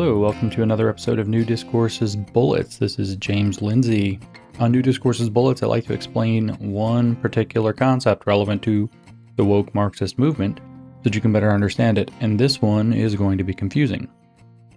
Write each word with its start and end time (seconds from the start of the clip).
Hello, 0.00 0.16
welcome 0.16 0.48
to 0.50 0.62
another 0.62 0.88
episode 0.88 1.18
of 1.18 1.26
New 1.26 1.44
Discourses 1.44 2.14
Bullets. 2.14 2.78
This 2.78 3.00
is 3.00 3.16
James 3.16 3.60
Lindsay. 3.60 4.20
On 4.60 4.70
New 4.70 4.80
Discourses 4.80 5.28
Bullets, 5.28 5.60
I 5.60 5.66
like 5.66 5.86
to 5.86 5.92
explain 5.92 6.50
one 6.60 7.16
particular 7.16 7.72
concept 7.72 8.24
relevant 8.24 8.62
to 8.62 8.88
the 9.34 9.44
woke 9.44 9.74
Marxist 9.74 10.16
movement 10.16 10.60
so 10.60 11.00
that 11.02 11.16
you 11.16 11.20
can 11.20 11.32
better 11.32 11.50
understand 11.50 11.98
it, 11.98 12.12
and 12.20 12.38
this 12.38 12.62
one 12.62 12.92
is 12.92 13.16
going 13.16 13.38
to 13.38 13.44
be 13.44 13.52
confusing. 13.52 14.08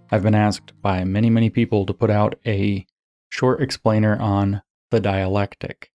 I've 0.10 0.24
been 0.24 0.34
asked 0.34 0.74
by 0.82 1.04
many, 1.04 1.30
many 1.30 1.52
people 1.52 1.86
to 1.86 1.94
put 1.94 2.10
out 2.10 2.40
a 2.48 2.88
short 3.30 3.62
explainer 3.62 4.20
on 4.20 4.64
the 4.90 5.00
dialectic. 5.00 5.92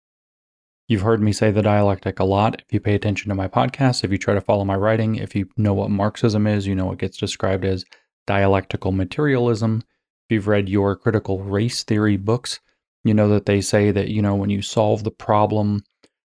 You've 0.87 1.01
heard 1.01 1.19
me 1.19 1.33
say 1.33 1.49
the 1.49 1.63
dialectic 1.63 2.19
a 2.19 2.25
lot. 2.25 2.61
If 2.61 2.71
you 2.71 2.79
pay 2.79 2.93
attention 2.93 3.29
to 3.29 3.35
my 3.35 3.47
podcast, 3.47 4.03
if 4.03 4.11
you 4.11 4.19
try 4.19 4.35
to 4.35 4.41
follow 4.41 4.65
my 4.65 4.75
writing, 4.75 5.15
if 5.15 5.33
you 5.33 5.49
know 5.57 5.73
what 5.73 5.89
Marxism 5.89 6.45
is, 6.45 6.67
you 6.67 6.75
know 6.75 6.85
what 6.85 6.99
gets 6.99 7.17
described 7.17 7.65
as 7.65 7.85
dialectical 8.25 8.91
materialism. 8.91 9.83
If 10.27 10.33
you've 10.33 10.47
read 10.47 10.69
your 10.69 10.95
critical 10.95 11.43
race 11.43 11.83
theory 11.83 12.17
books, 12.17 12.59
you 13.03 13.13
know 13.13 13.29
that 13.29 13.45
they 13.45 13.61
say 13.61 13.91
that, 13.91 14.09
you 14.09 14.21
know, 14.21 14.35
when 14.35 14.49
you 14.49 14.61
solve 14.61 15.03
the 15.03 15.11
problem 15.11 15.83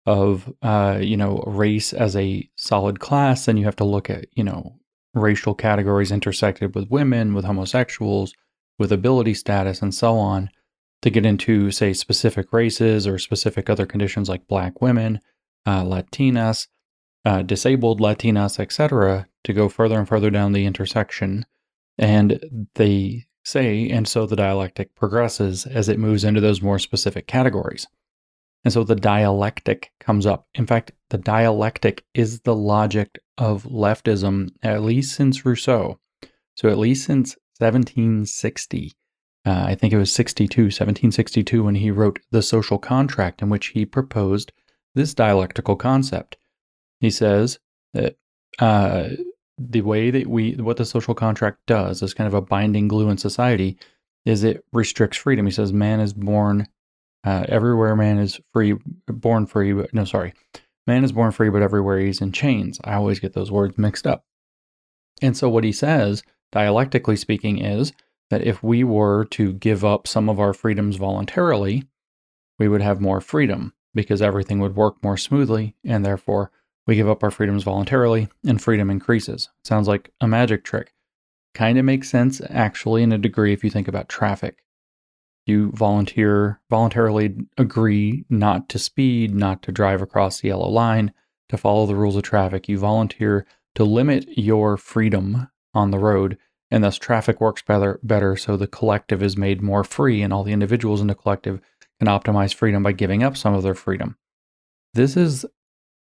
of, 0.05 0.51
uh, 0.61 0.99
you 1.01 1.17
know, 1.17 1.43
race 1.45 1.93
as 1.93 2.15
a 2.15 2.49
solid 2.55 2.99
class, 2.99 3.45
then 3.45 3.57
you 3.57 3.65
have 3.65 3.75
to 3.75 3.83
look 3.83 4.09
at, 4.09 4.25
you 4.33 4.43
know, 4.43 4.79
racial 5.13 5.53
categories 5.53 6.11
intersected 6.11 6.73
with 6.73 6.89
women, 6.89 7.33
with 7.33 7.45
homosexuals, 7.45 8.33
with 8.79 8.91
ability 8.91 9.33
status, 9.33 9.81
and 9.81 9.93
so 9.93 10.15
on 10.17 10.49
to 11.01 11.09
get 11.09 11.25
into, 11.25 11.71
say, 11.71 11.93
specific 11.93 12.53
races 12.53 13.05
or 13.05 13.17
specific 13.17 13.69
other 13.69 13.85
conditions 13.85 14.29
like 14.29 14.47
black 14.47 14.81
women, 14.81 15.19
uh, 15.65 15.83
Latinas, 15.83 16.67
uh, 17.25 17.41
disabled 17.41 17.99
Latinas, 17.99 18.59
etc., 18.59 19.27
to 19.43 19.53
go 19.53 19.67
further 19.67 19.97
and 19.97 20.07
further 20.07 20.29
down 20.29 20.51
the 20.53 20.65
intersection 20.65 21.45
and 21.97 22.67
they 22.75 23.25
say, 23.43 23.89
and 23.89 24.07
so 24.07 24.25
the 24.25 24.35
dialectic 24.35 24.95
progresses 24.95 25.65
as 25.65 25.89
it 25.89 25.99
moves 25.99 26.23
into 26.23 26.41
those 26.41 26.61
more 26.61 26.79
specific 26.79 27.27
categories. 27.27 27.87
And 28.63 28.73
so 28.73 28.83
the 28.83 28.95
dialectic 28.95 29.91
comes 29.99 30.25
up. 30.25 30.47
In 30.53 30.67
fact, 30.67 30.91
the 31.09 31.17
dialectic 31.17 32.05
is 32.13 32.41
the 32.41 32.55
logic 32.55 33.19
of 33.37 33.63
leftism, 33.63 34.49
at 34.61 34.83
least 34.83 35.15
since 35.15 35.45
Rousseau. 35.45 35.99
So, 36.55 36.69
at 36.69 36.77
least 36.77 37.05
since 37.05 37.35
1760. 37.57 38.91
Uh, 39.43 39.63
I 39.67 39.75
think 39.75 39.93
it 39.93 39.97
was 39.97 40.13
62, 40.13 40.63
1762, 40.63 41.63
when 41.63 41.75
he 41.75 41.89
wrote 41.89 42.19
The 42.29 42.43
Social 42.43 42.77
Contract, 42.77 43.41
in 43.41 43.49
which 43.49 43.67
he 43.67 43.85
proposed 43.85 44.51
this 44.93 45.13
dialectical 45.13 45.75
concept. 45.75 46.37
He 46.99 47.09
says 47.09 47.57
that 47.93 48.17
uh, 48.59 49.09
the 49.69 49.81
way 49.81 50.11
that 50.11 50.27
we 50.27 50.53
what 50.53 50.77
the 50.77 50.85
social 50.85 51.13
contract 51.13 51.59
does 51.67 52.01
is 52.01 52.13
kind 52.13 52.27
of 52.27 52.33
a 52.33 52.41
binding 52.41 52.87
glue 52.87 53.09
in 53.09 53.17
society 53.17 53.77
is 54.25 54.43
it 54.43 54.63
restricts 54.71 55.17
freedom. 55.17 55.45
He 55.45 55.51
says 55.51 55.73
man 55.73 55.99
is 55.99 56.13
born 56.13 56.67
uh, 57.23 57.45
everywhere 57.47 57.95
man 57.95 58.17
is 58.17 58.39
free 58.51 58.75
born 59.07 59.45
free 59.45 59.73
but 59.73 59.93
no 59.93 60.05
sorry. 60.05 60.33
Man 60.87 61.03
is 61.03 61.11
born 61.11 61.31
free 61.31 61.49
but 61.49 61.61
everywhere 61.61 61.99
he's 61.99 62.21
in 62.21 62.31
chains. 62.31 62.79
I 62.83 62.93
always 62.93 63.19
get 63.19 63.33
those 63.33 63.51
words 63.51 63.77
mixed 63.77 64.07
up. 64.07 64.25
And 65.21 65.37
so 65.37 65.49
what 65.49 65.63
he 65.63 65.71
says 65.71 66.23
dialectically 66.51 67.15
speaking 67.15 67.59
is 67.59 67.93
that 68.29 68.43
if 68.43 68.63
we 68.63 68.83
were 68.83 69.25
to 69.25 69.53
give 69.53 69.85
up 69.85 70.07
some 70.07 70.29
of 70.29 70.39
our 70.39 70.53
freedoms 70.53 70.95
voluntarily 70.95 71.83
we 72.61 72.67
would 72.67 72.81
have 72.81 73.01
more 73.01 73.19
freedom 73.19 73.73
because 73.95 74.21
everything 74.21 74.59
would 74.59 74.75
work 74.75 75.03
more 75.03 75.17
smoothly 75.17 75.75
and 75.83 76.05
therefore 76.05 76.51
we 76.91 76.97
give 76.97 77.07
up 77.07 77.23
our 77.23 77.31
freedoms 77.31 77.63
voluntarily, 77.63 78.27
and 78.45 78.61
freedom 78.61 78.89
increases. 78.89 79.47
Sounds 79.63 79.87
like 79.87 80.11
a 80.19 80.27
magic 80.27 80.65
trick. 80.65 80.93
Kind 81.53 81.77
of 81.77 81.85
makes 81.85 82.09
sense, 82.09 82.41
actually, 82.49 83.01
in 83.01 83.13
a 83.13 83.17
degree, 83.17 83.53
if 83.53 83.63
you 83.63 83.69
think 83.69 83.87
about 83.87 84.09
traffic. 84.09 84.61
You 85.45 85.71
volunteer, 85.71 86.59
voluntarily 86.69 87.37
agree 87.57 88.25
not 88.29 88.67
to 88.67 88.77
speed, 88.77 89.33
not 89.33 89.63
to 89.63 89.71
drive 89.71 90.01
across 90.01 90.41
the 90.41 90.49
yellow 90.49 90.67
line, 90.67 91.13
to 91.47 91.55
follow 91.55 91.85
the 91.85 91.95
rules 91.95 92.17
of 92.17 92.23
traffic. 92.23 92.67
You 92.67 92.77
volunteer 92.77 93.45
to 93.75 93.85
limit 93.85 94.27
your 94.37 94.75
freedom 94.75 95.47
on 95.73 95.91
the 95.91 95.97
road, 95.97 96.37
and 96.69 96.83
thus 96.83 96.97
traffic 96.97 97.39
works 97.39 97.61
better, 97.61 98.01
better 98.03 98.35
so 98.35 98.57
the 98.57 98.67
collective 98.67 99.23
is 99.23 99.37
made 99.37 99.61
more 99.61 99.85
free, 99.85 100.21
and 100.21 100.33
all 100.33 100.43
the 100.43 100.51
individuals 100.51 100.99
in 100.99 101.07
the 101.07 101.15
collective 101.15 101.61
can 101.99 102.09
optimize 102.09 102.53
freedom 102.53 102.83
by 102.83 102.91
giving 102.91 103.23
up 103.23 103.37
some 103.37 103.53
of 103.53 103.63
their 103.63 103.75
freedom. 103.75 104.17
This 104.93 105.15
is 105.15 105.45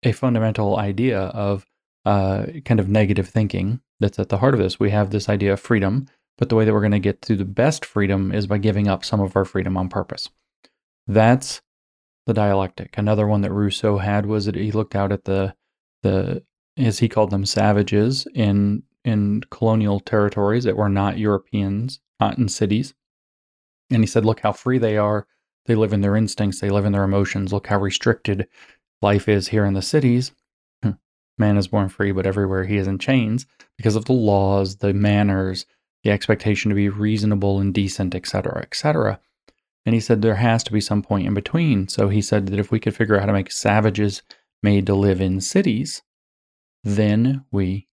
a 0.03 0.11
fundamental 0.11 0.77
idea 0.77 1.19
of 1.19 1.65
uh, 2.05 2.45
kind 2.65 2.79
of 2.79 2.89
negative 2.89 3.27
thinking 3.27 3.81
that's 3.99 4.19
at 4.19 4.29
the 4.29 4.37
heart 4.37 4.53
of 4.53 4.59
this. 4.59 4.79
We 4.79 4.89
have 4.89 5.11
this 5.11 5.29
idea 5.29 5.53
of 5.53 5.59
freedom, 5.59 6.07
but 6.37 6.49
the 6.49 6.55
way 6.55 6.65
that 6.65 6.73
we're 6.73 6.79
going 6.79 6.91
to 6.91 6.99
get 6.99 7.21
to 7.23 7.35
the 7.35 7.45
best 7.45 7.85
freedom 7.85 8.31
is 8.31 8.47
by 8.47 8.57
giving 8.57 8.87
up 8.87 9.05
some 9.05 9.19
of 9.19 9.35
our 9.35 9.45
freedom 9.45 9.77
on 9.77 9.89
purpose. 9.89 10.29
That's 11.07 11.61
the 12.25 12.33
dialectic. 12.33 12.97
Another 12.97 13.27
one 13.27 13.41
that 13.41 13.51
Rousseau 13.51 13.97
had 13.97 14.25
was 14.25 14.45
that 14.45 14.55
he 14.55 14.71
looked 14.71 14.95
out 14.95 15.11
at 15.11 15.25
the 15.25 15.55
the 16.03 16.43
as 16.77 16.99
he 16.99 17.09
called 17.09 17.29
them 17.29 17.45
savages 17.45 18.27
in 18.33 18.83
in 19.03 19.41
colonial 19.51 19.99
territories 19.99 20.63
that 20.63 20.77
were 20.77 20.89
not 20.89 21.17
Europeans, 21.17 21.99
not 22.19 22.37
in 22.37 22.47
cities. 22.47 22.93
And 23.91 24.01
he 24.01 24.07
said, 24.07 24.25
look 24.25 24.39
how 24.39 24.51
free 24.51 24.77
they 24.77 24.97
are. 24.97 25.27
They 25.65 25.75
live 25.75 25.93
in 25.93 26.01
their 26.01 26.15
instincts, 26.15 26.59
they 26.59 26.69
live 26.69 26.85
in 26.85 26.91
their 26.91 27.03
emotions. 27.03 27.51
Look 27.51 27.67
how 27.67 27.79
restricted 27.79 28.47
life 29.01 29.27
is 29.27 29.49
here 29.49 29.65
in 29.65 29.73
the 29.73 29.81
cities. 29.81 30.31
Hmm. 30.83 30.91
Man 31.37 31.57
is 31.57 31.67
born 31.67 31.89
free, 31.89 32.11
but 32.11 32.25
everywhere 32.25 32.65
he 32.65 32.77
is 32.77 32.87
in 32.87 32.99
chains 32.99 33.45
because 33.77 33.95
of 33.95 34.05
the 34.05 34.13
laws, 34.13 34.77
the 34.77 34.93
manners, 34.93 35.65
the 36.03 36.11
expectation 36.11 36.69
to 36.69 36.75
be 36.75 36.89
reasonable 36.89 37.59
and 37.59 37.73
decent, 37.73 38.15
etc., 38.15 38.61
etc. 38.61 39.19
And 39.85 39.95
he 39.95 40.01
said 40.01 40.21
there 40.21 40.35
has 40.35 40.63
to 40.65 40.73
be 40.73 40.81
some 40.81 41.01
point 41.01 41.27
in 41.27 41.33
between. 41.33 41.87
So 41.87 42.09
he 42.09 42.21
said 42.21 42.47
that 42.47 42.59
if 42.59 42.71
we 42.71 42.79
could 42.79 42.95
figure 42.95 43.15
out 43.15 43.21
how 43.21 43.27
to 43.27 43.33
make 43.33 43.51
savages 43.51 44.21
made 44.61 44.85
to 44.85 44.95
live 44.95 45.21
in 45.21 45.41
cities, 45.41 46.03
then 46.83 47.45
we 47.51 47.87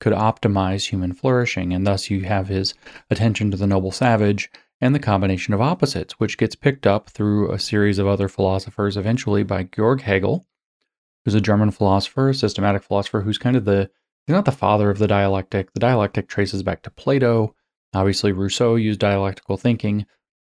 could 0.00 0.12
optimize 0.12 0.88
human 0.88 1.12
flourishing. 1.12 1.72
And 1.72 1.86
thus 1.86 2.10
you 2.10 2.22
have 2.22 2.48
his 2.48 2.74
attention 3.08 3.50
to 3.52 3.56
the 3.56 3.68
noble 3.68 3.92
savage 3.92 4.50
and 4.82 4.96
the 4.96 4.98
combination 4.98 5.54
of 5.54 5.60
opposites, 5.60 6.14
which 6.18 6.36
gets 6.36 6.56
picked 6.56 6.88
up 6.88 7.08
through 7.08 7.52
a 7.52 7.58
series 7.58 8.00
of 8.00 8.08
other 8.08 8.28
philosophers, 8.28 8.96
eventually 8.96 9.44
by 9.44 9.62
Georg 9.62 10.00
Hegel, 10.00 10.44
who's 11.24 11.36
a 11.36 11.40
German 11.40 11.70
philosopher, 11.70 12.30
a 12.30 12.34
systematic 12.34 12.82
philosopher, 12.82 13.20
who's 13.20 13.38
kind 13.38 13.56
of 13.56 13.64
the 13.64 13.88
he's 14.26 14.34
not 14.34 14.44
the 14.44 14.50
father 14.50 14.90
of 14.90 14.98
the 14.98 15.06
dialectic. 15.06 15.72
The 15.72 15.78
dialectic 15.78 16.28
traces 16.28 16.64
back 16.64 16.82
to 16.82 16.90
Plato. 16.90 17.54
Obviously, 17.94 18.32
Rousseau 18.32 18.74
used 18.74 18.98
dialectical 18.98 19.56
thinking. 19.56 20.04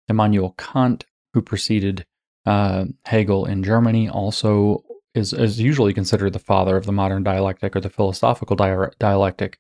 Immanuel 0.10 0.54
Kant, 0.58 1.06
who 1.34 1.42
preceded 1.42 2.06
uh, 2.46 2.86
Hegel 3.06 3.46
in 3.46 3.64
Germany, 3.64 4.10
also 4.10 4.84
is, 5.14 5.32
is 5.32 5.62
usually 5.62 5.94
considered 5.94 6.34
the 6.34 6.40
father 6.40 6.76
of 6.76 6.86
the 6.86 6.92
modern 6.92 7.24
dialectic 7.24 7.74
or 7.74 7.80
the 7.80 7.90
philosophical 7.90 8.58
di- 8.58 8.90
dialectic, 9.00 9.60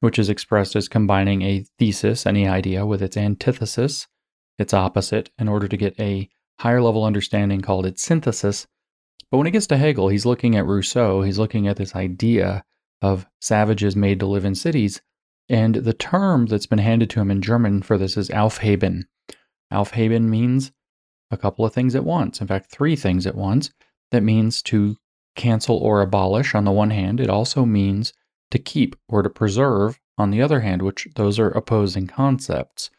which 0.00 0.18
is 0.18 0.28
expressed 0.28 0.74
as 0.74 0.88
combining 0.88 1.42
a 1.42 1.64
thesis, 1.78 2.26
any 2.26 2.48
idea, 2.48 2.84
with 2.84 3.00
its 3.00 3.16
antithesis, 3.16 4.08
its 4.58 4.74
opposite 4.74 5.30
in 5.38 5.48
order 5.48 5.68
to 5.68 5.76
get 5.76 5.98
a 6.00 6.28
higher 6.60 6.80
level 6.82 7.04
understanding 7.04 7.60
called 7.60 7.86
its 7.86 8.02
synthesis. 8.02 8.66
But 9.30 9.38
when 9.38 9.46
it 9.46 9.52
gets 9.52 9.66
to 9.68 9.76
Hegel, 9.76 10.08
he's 10.08 10.26
looking 10.26 10.56
at 10.56 10.66
Rousseau, 10.66 11.22
he's 11.22 11.38
looking 11.38 11.66
at 11.66 11.76
this 11.76 11.94
idea 11.94 12.64
of 13.02 13.26
savages 13.40 13.96
made 13.96 14.20
to 14.20 14.26
live 14.26 14.44
in 14.44 14.54
cities. 14.54 15.02
And 15.48 15.76
the 15.76 15.92
term 15.92 16.46
that's 16.46 16.66
been 16.66 16.78
handed 16.78 17.10
to 17.10 17.20
him 17.20 17.30
in 17.30 17.42
German 17.42 17.82
for 17.82 17.98
this 17.98 18.16
is 18.16 18.30
Aufheben. 18.30 19.02
Aufheben 19.72 20.24
means 20.24 20.72
a 21.30 21.36
couple 21.36 21.64
of 21.64 21.72
things 21.72 21.94
at 21.94 22.04
once. 22.04 22.40
In 22.40 22.46
fact, 22.46 22.70
three 22.70 22.96
things 22.96 23.26
at 23.26 23.34
once. 23.34 23.70
That 24.10 24.22
means 24.22 24.62
to 24.62 24.96
cancel 25.34 25.76
or 25.76 26.00
abolish 26.00 26.54
on 26.54 26.64
the 26.64 26.72
one 26.72 26.90
hand. 26.90 27.20
It 27.20 27.28
also 27.28 27.64
means 27.64 28.12
to 28.50 28.58
keep 28.58 28.96
or 29.08 29.22
to 29.22 29.30
preserve 29.30 30.00
on 30.18 30.30
the 30.30 30.40
other 30.40 30.60
hand, 30.60 30.82
which 30.82 31.08
those 31.16 31.38
are 31.38 31.50
opposing 31.50 32.06
concepts. 32.06 32.90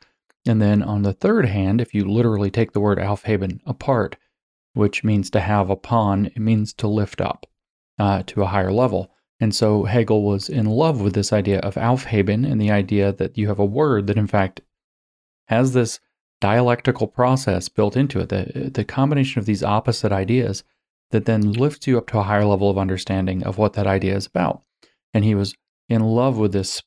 And 0.48 0.62
then 0.62 0.82
on 0.82 1.04
the 1.04 1.14
third 1.14 1.46
hand, 1.46 1.82
if 1.82 1.94
you 1.94 2.06
literally 2.06 2.50
take 2.50 2.72
the 2.72 2.80
word 2.80 2.98
Aufheben 2.98 3.60
apart, 3.66 4.16
which 4.74 5.04
means 5.04 5.30
to 5.32 5.40
have 5.40 5.70
upon, 5.70 6.28
it 6.28 6.40
means 6.40 6.74
to 6.76 6.88
lift 6.88 7.20
up 7.20 7.46
uh, 8.00 8.24
to 8.28 8.44
a 8.44 8.48
higher 8.48 8.72
level. 8.72 9.12
And 9.40 9.54
so 9.54 9.84
Hegel 9.84 10.24
was 10.24 10.50
in 10.50 10.66
love 10.66 11.02
with 11.02 11.14
this 11.14 11.34
idea 11.34 11.60
of 11.60 11.76
Aufheben 11.76 12.50
and 12.50 12.60
the 12.60 12.72
idea 12.72 13.12
that 13.14 13.38
you 13.38 13.48
have 13.50 13.60
a 13.60 13.66
word 13.66 14.08
that, 14.08 14.18
in 14.18 14.28
fact, 14.28 14.62
has 15.48 15.74
this 15.74 16.00
dialectical 16.40 17.08
process 17.08 17.70
built 17.70 17.98
into 17.98 18.20
it, 18.20 18.30
the, 18.30 18.72
the 18.74 18.86
combination 18.86 19.40
of 19.40 19.46
these 19.46 19.64
opposite 19.64 20.12
ideas 20.12 20.64
that 21.12 21.26
then 21.26 21.52
lifts 21.52 21.88
you 21.88 21.98
up 21.98 22.08
to 22.08 22.20
a 22.20 22.24
higher 22.24 22.46
level 22.46 22.70
of 22.70 22.78
understanding 22.78 23.44
of 23.44 23.58
what 23.58 23.74
that 23.74 23.88
idea 23.88 24.16
is 24.16 24.28
about. 24.28 24.62
And 25.14 25.24
he 25.24 25.36
was 25.36 25.56
in 25.90 26.02
love 26.02 26.38
with 26.38 26.52
this 26.52 26.84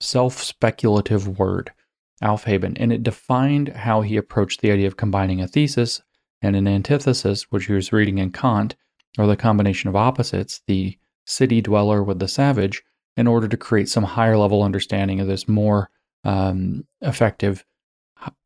self 0.00 0.42
speculative 0.42 1.38
word 1.38 1.72
Aufheben, 2.22 2.76
and 2.80 2.92
it 2.92 3.02
defined 3.02 3.68
how 3.68 4.02
he 4.02 4.16
approached 4.16 4.60
the 4.60 4.70
idea 4.70 4.86
of 4.86 4.96
combining 4.96 5.40
a 5.40 5.48
thesis 5.48 6.02
and 6.42 6.56
an 6.56 6.68
antithesis, 6.68 7.44
which 7.50 7.66
he 7.66 7.72
was 7.72 7.92
reading 7.92 8.18
in 8.18 8.32
Kant, 8.32 8.76
or 9.18 9.26
the 9.26 9.36
combination 9.36 9.88
of 9.88 9.96
opposites, 9.96 10.62
the 10.66 10.98
city 11.26 11.60
dweller 11.60 12.02
with 12.02 12.18
the 12.18 12.28
savage, 12.28 12.82
in 13.16 13.26
order 13.26 13.48
to 13.48 13.56
create 13.56 13.88
some 13.88 14.04
higher 14.04 14.36
level 14.36 14.62
understanding 14.62 15.20
of 15.20 15.26
this 15.26 15.48
more 15.48 15.90
um, 16.24 16.86
effective, 17.00 17.64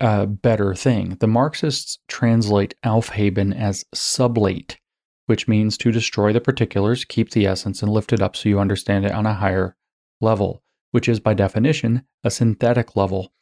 uh, 0.01 0.27
better 0.27 0.75
thing. 0.75 1.17
The 1.21 1.27
Marxists 1.27 1.99
translate 2.09 2.75
Aufheben 2.85 3.55
as 3.55 3.85
sublate, 3.95 4.77
which 5.27 5.49
means 5.49 5.77
to 5.79 5.93
destroy 5.93 6.33
the 6.33 6.41
particulars, 6.41 7.05
keep 7.05 7.31
the 7.31 7.47
essence, 7.47 7.83
and 7.83 7.93
lift 7.93 8.13
it 8.13 8.23
up 8.23 8.37
so 8.37 8.49
you 8.49 8.59
understand 8.59 9.05
it 9.05 9.13
on 9.13 9.27
a 9.27 9.35
higher 9.35 9.77
level, 10.21 10.63
which 10.91 11.09
is 11.09 11.21
by 11.21 11.35
definition 11.35 12.05
a 12.25 12.31
synthetic 12.31 12.97
level. 12.97 13.33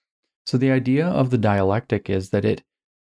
So 0.46 0.58
the 0.58 0.70
idea 0.70 1.06
of 1.06 1.30
the 1.30 1.38
dialectic 1.38 2.10
is 2.10 2.30
that 2.30 2.44
it 2.44 2.62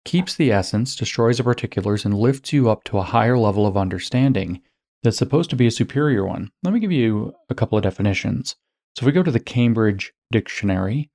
keeps 0.05 0.35
the 0.35 0.51
essence, 0.51 0.97
destroys 0.97 1.39
the 1.39 1.45
particulars, 1.45 2.05
and 2.05 2.15
lifts 2.15 2.53
you 2.53 2.71
up 2.71 2.85
to 2.85 2.99
a 2.99 3.03
higher 3.03 3.39
level 3.39 3.67
of 3.67 3.77
understanding 3.77 4.61
that's 5.03 5.17
supposed 5.17 5.51
to 5.51 5.57
be 5.57 5.67
a 5.67 5.71
superior 5.71 6.27
one. 6.27 6.51
Let 6.63 6.75
me 6.75 6.81
give 6.81 6.93
you 6.93 7.35
a 7.49 7.55
couple 7.55 7.79
of 7.79 7.85
definitions. 7.85 8.57
So 8.97 9.05
if 9.05 9.07
we 9.07 9.13
go 9.13 9.23
to 9.23 9.31
the 9.31 9.41
Cambridge 9.41 10.13
Dictionary, 10.31 11.11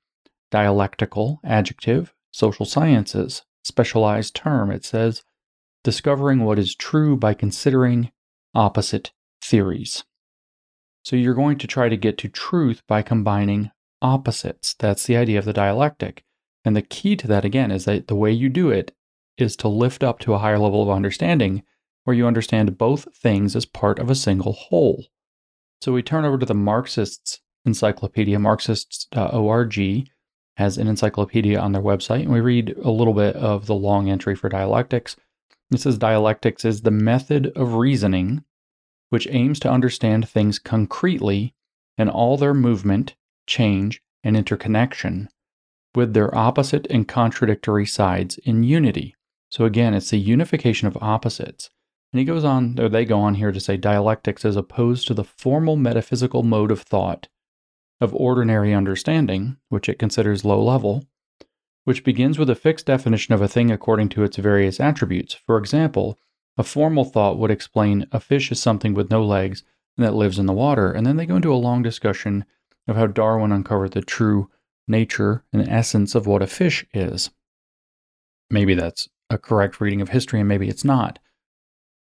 dialectical, 0.51 1.39
adjective, 1.43 2.13
social 2.31 2.65
sciences, 2.65 3.43
specialized 3.63 4.35
term, 4.35 4.71
it 4.71 4.85
says 4.85 5.23
discovering 5.83 6.43
what 6.43 6.59
is 6.59 6.75
true 6.75 7.15
by 7.15 7.33
considering 7.33 8.11
opposite 8.53 9.11
theories. 9.41 10.03
So 11.03 11.15
you're 11.15 11.33
going 11.33 11.57
to 11.59 11.67
try 11.67 11.87
to 11.87 11.95
get 11.95 12.17
to 12.19 12.27
truth 12.27 12.81
by 12.87 13.01
combining 13.01 13.71
opposites. 14.01 14.73
That's 14.73 15.05
the 15.05 15.17
idea 15.17 15.39
of 15.39 15.45
the 15.45 15.53
dialectic. 15.53 16.23
And 16.65 16.75
the 16.75 16.81
key 16.81 17.15
to 17.15 17.27
that, 17.27 17.45
again, 17.45 17.71
is 17.71 17.85
that 17.85 18.07
the 18.07 18.15
way 18.15 18.31
you 18.31 18.49
do 18.49 18.69
it 18.69 18.95
is 19.37 19.55
to 19.57 19.67
lift 19.67 20.03
up 20.03 20.19
to 20.19 20.33
a 20.33 20.39
higher 20.39 20.59
level 20.59 20.83
of 20.83 20.89
understanding 20.89 21.63
where 22.03 22.15
you 22.15 22.25
understand 22.25 22.77
both 22.77 23.07
things 23.15 23.55
as 23.55 23.65
part 23.65 23.99
of 23.99 24.09
a 24.09 24.15
single 24.15 24.53
whole. 24.53 25.05
So 25.81 25.93
we 25.93 26.01
turn 26.01 26.25
over 26.25 26.37
to 26.37 26.45
the 26.45 26.53
Marxists 26.53 27.39
Encyclopedia, 27.65 28.39
Marxists.org 28.39 30.07
has 30.55 30.77
an 30.77 30.87
encyclopedia 30.87 31.59
on 31.59 31.71
their 31.71 31.81
website, 31.81 32.21
and 32.21 32.31
we 32.31 32.39
read 32.39 32.75
a 32.83 32.89
little 32.89 33.13
bit 33.13 33.35
of 33.35 33.67
the 33.67 33.75
long 33.75 34.09
entry 34.09 34.35
for 34.35 34.49
dialectics. 34.49 35.15
It 35.71 35.81
says 35.81 35.97
dialectics 35.97 36.65
is 36.65 36.81
the 36.81 36.91
method 36.91 37.51
of 37.55 37.73
reasoning 37.73 38.43
which 39.09 39.27
aims 39.29 39.59
to 39.59 39.71
understand 39.71 40.27
things 40.27 40.59
concretely 40.59 41.53
in 41.97 42.09
all 42.09 42.37
their 42.37 42.53
movement, 42.53 43.15
change, 43.47 44.01
and 44.23 44.37
interconnection, 44.37 45.29
with 45.95 46.13
their 46.13 46.35
opposite 46.37 46.85
and 46.89 47.07
contradictory 47.07 47.85
sides 47.85 48.37
in 48.39 48.63
unity. 48.63 49.15
So 49.49 49.65
again, 49.65 49.93
it's 49.93 50.11
the 50.11 50.17
unification 50.17 50.87
of 50.87 50.97
opposites. 51.01 51.69
And 52.13 52.19
he 52.19 52.25
goes 52.25 52.43
on, 52.43 52.79
or 52.79 52.89
they 52.89 53.05
go 53.05 53.19
on 53.19 53.35
here 53.35 53.51
to 53.51 53.59
say 53.59 53.77
dialectics 53.77 54.45
as 54.45 54.55
opposed 54.55 55.07
to 55.07 55.13
the 55.13 55.23
formal 55.23 55.75
metaphysical 55.75 56.43
mode 56.43 56.71
of 56.71 56.81
thought 56.81 57.27
of 57.99 58.13
ordinary 58.13 58.73
understanding, 58.73 59.57
which 59.69 59.89
it 59.89 59.97
considers 59.97 60.45
low 60.45 60.63
level, 60.63 61.05
which 61.83 62.03
begins 62.03 62.37
with 62.37 62.49
a 62.49 62.55
fixed 62.55 62.85
definition 62.85 63.33
of 63.33 63.41
a 63.41 63.47
thing 63.47 63.71
according 63.71 64.09
to 64.09 64.23
its 64.23 64.37
various 64.37 64.79
attributes. 64.79 65.33
For 65.33 65.57
example, 65.57 66.19
a 66.57 66.63
formal 66.63 67.05
thought 67.05 67.39
would 67.39 67.51
explain 67.51 68.07
a 68.11 68.19
fish 68.19 68.51
is 68.51 68.61
something 68.61 68.93
with 68.93 69.09
no 69.09 69.25
legs 69.25 69.63
and 69.95 70.05
that 70.05 70.13
lives 70.13 70.37
in 70.37 70.45
the 70.45 70.53
water, 70.53 70.91
and 70.91 71.05
then 71.05 71.17
they 71.17 71.25
go 71.25 71.37
into 71.37 71.53
a 71.53 71.55
long 71.55 71.81
discussion 71.81 72.45
of 72.87 72.95
how 72.95 73.07
Darwin 73.07 73.51
uncovered 73.51 73.91
the 73.91 74.01
true 74.01 74.49
nature 74.87 75.43
and 75.51 75.67
essence 75.67 76.15
of 76.15 76.27
what 76.27 76.41
a 76.41 76.47
fish 76.47 76.85
is. 76.93 77.29
Maybe 78.49 78.73
that's 78.73 79.09
a 79.29 79.37
correct 79.37 79.81
reading 79.81 80.01
of 80.01 80.09
history, 80.09 80.39
and 80.39 80.47
maybe 80.47 80.69
it's 80.69 80.85
not. 80.85 81.19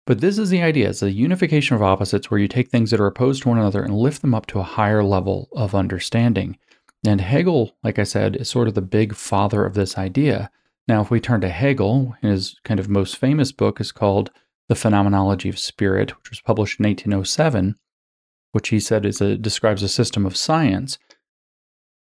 But 0.05 0.21
this 0.21 0.37
is 0.37 0.51
the 0.51 0.61
idea 0.61 0.89
it's 0.89 1.01
a 1.01 1.11
unification 1.11 1.75
of 1.75 1.81
opposites 1.81 2.29
where 2.29 2.39
you 2.39 2.47
take 2.47 2.69
things 2.69 2.91
that 2.91 2.99
are 2.99 3.07
opposed 3.07 3.41
to 3.43 3.49
one 3.49 3.57
another 3.57 3.81
and 3.81 3.97
lift 3.97 4.21
them 4.21 4.35
up 4.35 4.45
to 4.47 4.59
a 4.59 4.63
higher 4.63 5.03
level 5.03 5.49
of 5.53 5.73
understanding. 5.73 6.57
And 7.07 7.21
Hegel, 7.21 7.75
like 7.83 7.97
I 7.97 8.03
said, 8.03 8.35
is 8.35 8.49
sort 8.49 8.67
of 8.67 8.75
the 8.75 8.81
big 8.81 9.15
father 9.15 9.65
of 9.65 9.73
this 9.73 9.97
idea. 9.97 10.51
Now, 10.87 11.01
if 11.01 11.09
we 11.09 11.19
turn 11.19 11.41
to 11.41 11.49
Hegel, 11.49 12.15
his 12.21 12.59
kind 12.63 12.79
of 12.79 12.87
most 12.87 13.17
famous 13.17 13.51
book 13.51 13.81
is 13.81 13.91
called 13.91 14.29
The 14.69 14.75
Phenomenology 14.75 15.49
of 15.49 15.57
Spirit, 15.57 16.15
which 16.17 16.29
was 16.29 16.41
published 16.41 16.79
in 16.79 16.85
1807, 16.85 17.75
which 18.55 18.69
he 18.69 18.79
said 18.79 19.05
is 19.05 19.19
a, 19.19 19.35
describes 19.35 19.83
a 19.83 19.89
system 19.89 20.25
of 20.25 20.37
science 20.37 20.97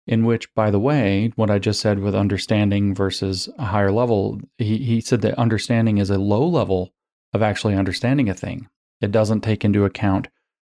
in 0.06 0.24
which, 0.24 0.54
by 0.54 0.70
the 0.70 0.80
way, 0.80 1.34
what 1.36 1.50
I 1.50 1.58
just 1.58 1.80
said 1.80 1.98
with 1.98 2.14
understanding 2.14 2.94
versus 2.94 3.50
a 3.58 3.66
higher 3.66 3.92
level, 3.92 4.40
he, 4.60 4.78
he 4.78 5.02
said 5.02 5.22
that 5.22 5.34
understanding 5.40 5.98
is 5.98 6.12
a 6.12 6.20
low 6.20 6.46
level 6.48 6.94
of 7.34 7.42
actually 7.42 7.74
understanding 7.74 8.30
a 8.30 8.36
thing. 8.36 8.70
It 9.02 9.10
doesn't 9.10 9.42
take 9.42 9.66
into 9.66 9.84
account, 9.84 10.28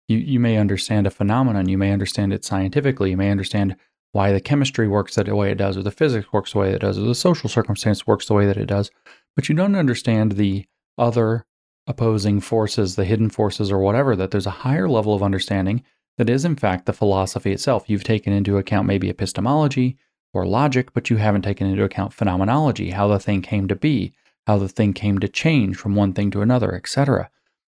you, 0.08 0.18
you 0.18 0.40
may 0.40 0.56
understand 0.56 1.06
a 1.06 1.10
phenomenon, 1.10 1.68
you 1.68 1.78
may 1.78 1.92
understand 1.92 2.32
it 2.32 2.44
scientifically, 2.44 3.10
you 3.10 3.16
may 3.16 3.30
understand 3.30 3.76
why 4.10 4.32
the 4.32 4.40
chemistry 4.40 4.88
works 4.88 5.14
the 5.14 5.36
way 5.36 5.52
it 5.52 5.58
does, 5.58 5.76
or 5.76 5.84
the 5.84 5.92
physics 5.92 6.32
works 6.32 6.54
the 6.54 6.58
way 6.58 6.72
it 6.72 6.80
does, 6.80 6.98
or 6.98 7.02
the 7.02 7.14
social 7.14 7.48
circumstance 7.48 8.04
works 8.04 8.26
the 8.26 8.34
way 8.34 8.46
that 8.46 8.56
it 8.56 8.66
does, 8.66 8.90
but 9.36 9.48
you 9.48 9.54
don't 9.54 9.76
understand 9.76 10.32
the 10.32 10.66
other 10.98 11.46
opposing 11.88 12.40
forces, 12.40 12.94
the 12.94 13.04
hidden 13.04 13.30
forces, 13.30 13.72
or 13.72 13.78
whatever, 13.78 14.14
that 14.14 14.30
there's 14.30 14.46
a 14.46 14.50
higher 14.50 14.88
level 14.88 15.14
of 15.14 15.22
understanding 15.22 15.82
that 16.18 16.30
is, 16.30 16.44
in 16.44 16.54
fact, 16.54 16.86
the 16.86 16.92
philosophy 16.92 17.52
itself. 17.52 17.84
You've 17.88 18.04
taken 18.04 18.32
into 18.32 18.58
account 18.58 18.86
maybe 18.86 19.08
epistemology 19.08 19.96
or 20.32 20.46
logic, 20.46 20.92
but 20.92 21.10
you 21.10 21.16
haven't 21.16 21.42
taken 21.42 21.66
into 21.66 21.84
account 21.84 22.12
phenomenology, 22.12 22.90
how 22.90 23.08
the 23.08 23.18
thing 23.18 23.40
came 23.42 23.66
to 23.68 23.74
be, 23.74 24.12
how 24.46 24.58
the 24.58 24.68
thing 24.68 24.92
came 24.92 25.18
to 25.18 25.28
change 25.28 25.76
from 25.76 25.94
one 25.94 26.12
thing 26.12 26.30
to 26.32 26.42
another, 26.42 26.74
etc. 26.74 27.30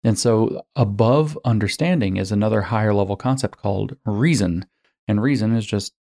And 0.04 0.18
so, 0.18 0.66
above 0.76 1.38
understanding 1.46 2.18
is 2.18 2.32
another 2.32 2.62
higher 2.62 2.94
level 2.94 3.16
concept 3.16 3.58
called 3.58 3.96
reason. 4.06 4.66
And 5.08 5.22
reason 5.22 5.56
is 5.56 5.66
just 5.66 5.94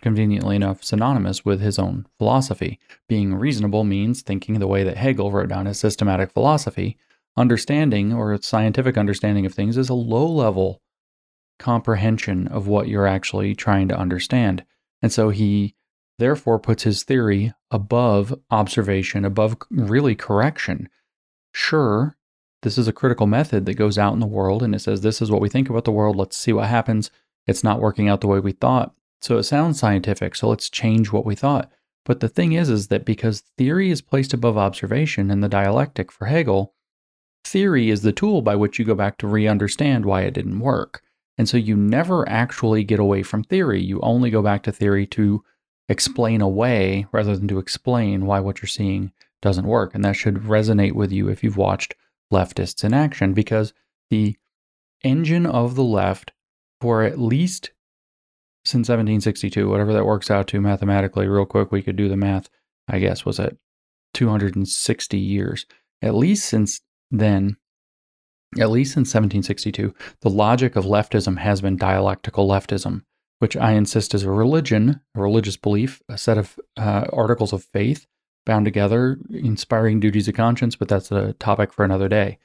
conveniently 0.00 0.56
enough 0.56 0.82
synonymous 0.82 1.44
with 1.44 1.60
his 1.60 1.78
own 1.78 2.06
philosophy. 2.18 2.78
Being 3.08 3.34
reasonable 3.34 3.84
means 3.84 4.22
thinking 4.22 4.58
the 4.58 4.66
way 4.66 4.84
that 4.84 4.96
Hegel 4.96 5.32
wrote 5.32 5.48
down 5.48 5.66
his 5.66 5.78
systematic 5.78 6.32
philosophy. 6.32 6.96
Understanding 7.36 8.12
or 8.12 8.40
scientific 8.40 8.96
understanding 8.96 9.44
of 9.44 9.54
things 9.54 9.76
is 9.76 9.88
a 9.88 9.94
low 9.94 10.26
level 10.26 10.80
comprehension 11.58 12.46
of 12.48 12.66
what 12.66 12.88
you're 12.88 13.06
actually 13.06 13.54
trying 13.54 13.88
to 13.88 13.98
understand. 13.98 14.64
And 15.02 15.12
so 15.12 15.30
he 15.30 15.74
therefore 16.18 16.58
puts 16.58 16.84
his 16.84 17.02
theory 17.02 17.52
above 17.70 18.34
observation, 18.50 19.24
above 19.24 19.56
really 19.70 20.14
correction. 20.14 20.88
Sure, 21.52 22.16
this 22.62 22.78
is 22.78 22.88
a 22.88 22.92
critical 22.92 23.26
method 23.26 23.66
that 23.66 23.74
goes 23.74 23.98
out 23.98 24.14
in 24.14 24.20
the 24.20 24.26
world 24.26 24.62
and 24.62 24.74
it 24.74 24.80
says, 24.80 25.02
This 25.02 25.20
is 25.20 25.30
what 25.30 25.40
we 25.40 25.48
think 25.48 25.68
about 25.68 25.84
the 25.84 25.92
world. 25.92 26.16
Let's 26.16 26.36
see 26.36 26.52
what 26.52 26.68
happens. 26.68 27.10
It's 27.46 27.64
not 27.64 27.80
working 27.80 28.08
out 28.08 28.20
the 28.20 28.26
way 28.26 28.40
we 28.40 28.52
thought. 28.52 28.94
So 29.20 29.38
it 29.38 29.44
sounds 29.44 29.78
scientific. 29.78 30.34
So 30.34 30.48
let's 30.48 30.68
change 30.68 31.12
what 31.12 31.24
we 31.24 31.34
thought. 31.34 31.70
But 32.04 32.20
the 32.20 32.28
thing 32.28 32.52
is, 32.52 32.68
is 32.68 32.88
that 32.88 33.04
because 33.04 33.42
theory 33.58 33.90
is 33.90 34.00
placed 34.00 34.32
above 34.32 34.56
observation 34.56 35.30
in 35.30 35.40
the 35.40 35.48
dialectic 35.48 36.12
for 36.12 36.26
Hegel, 36.26 36.74
theory 37.46 37.90
is 37.90 38.02
the 38.02 38.12
tool 38.12 38.42
by 38.42 38.56
which 38.56 38.78
you 38.78 38.84
go 38.84 38.94
back 38.94 39.18
to 39.18 39.26
re 39.26 39.46
understand 39.46 40.04
why 40.04 40.22
it 40.22 40.34
didn't 40.34 40.60
work. 40.60 41.02
And 41.38 41.48
so 41.48 41.56
you 41.56 41.76
never 41.76 42.28
actually 42.28 42.82
get 42.84 42.98
away 42.98 43.22
from 43.22 43.44
theory. 43.44 43.82
You 43.82 44.00
only 44.00 44.30
go 44.30 44.42
back 44.42 44.62
to 44.64 44.72
theory 44.72 45.06
to 45.08 45.44
explain 45.88 46.40
away 46.40 47.06
rather 47.12 47.36
than 47.36 47.48
to 47.48 47.58
explain 47.58 48.26
why 48.26 48.40
what 48.40 48.60
you're 48.60 48.68
seeing 48.68 49.12
doesn't 49.42 49.66
work. 49.66 49.94
And 49.94 50.04
that 50.04 50.16
should 50.16 50.36
resonate 50.36 50.92
with 50.92 51.12
you 51.12 51.28
if 51.28 51.44
you've 51.44 51.56
watched 51.56 51.94
leftists 52.32 52.82
in 52.82 52.92
action 52.94 53.34
because 53.34 53.72
the 54.10 54.36
engine 55.04 55.46
of 55.46 55.74
the 55.74 55.84
left 55.84 56.32
for 56.80 57.02
at 57.02 57.18
least 57.18 57.70
since 58.64 58.88
1762, 58.88 59.68
whatever 59.68 59.92
that 59.92 60.04
works 60.04 60.30
out 60.30 60.48
to 60.48 60.60
mathematically, 60.60 61.28
real 61.28 61.46
quick, 61.46 61.70
we 61.70 61.82
could 61.82 61.94
do 61.94 62.08
the 62.08 62.16
math, 62.16 62.48
I 62.88 62.98
guess, 62.98 63.24
was 63.24 63.38
at 63.38 63.56
260 64.14 65.18
years. 65.18 65.66
At 66.02 66.16
least 66.16 66.46
since 66.46 66.80
then, 67.10 67.56
at 68.58 68.70
least 68.70 68.94
since 68.94 69.08
1762, 69.08 69.94
the 70.20 70.30
logic 70.30 70.76
of 70.76 70.84
leftism 70.84 71.38
has 71.38 71.60
been 71.60 71.76
dialectical 71.76 72.48
leftism 72.48 73.02
which 73.38 73.56
I 73.56 73.72
insist 73.72 74.14
is 74.14 74.22
a 74.22 74.30
religion, 74.30 75.00
a 75.14 75.20
religious 75.20 75.56
belief, 75.56 76.02
a 76.08 76.16
set 76.16 76.38
of 76.38 76.58
uh, 76.76 77.04
articles 77.12 77.52
of 77.52 77.64
faith 77.64 78.06
bound 78.44 78.64
together, 78.64 79.18
inspiring 79.30 80.00
duties 80.00 80.28
of 80.28 80.34
conscience, 80.34 80.76
but 80.76 80.88
that's 80.88 81.10
a 81.10 81.34
topic 81.34 81.72
for 81.72 81.84
another 81.84 82.08
day. 82.08 82.38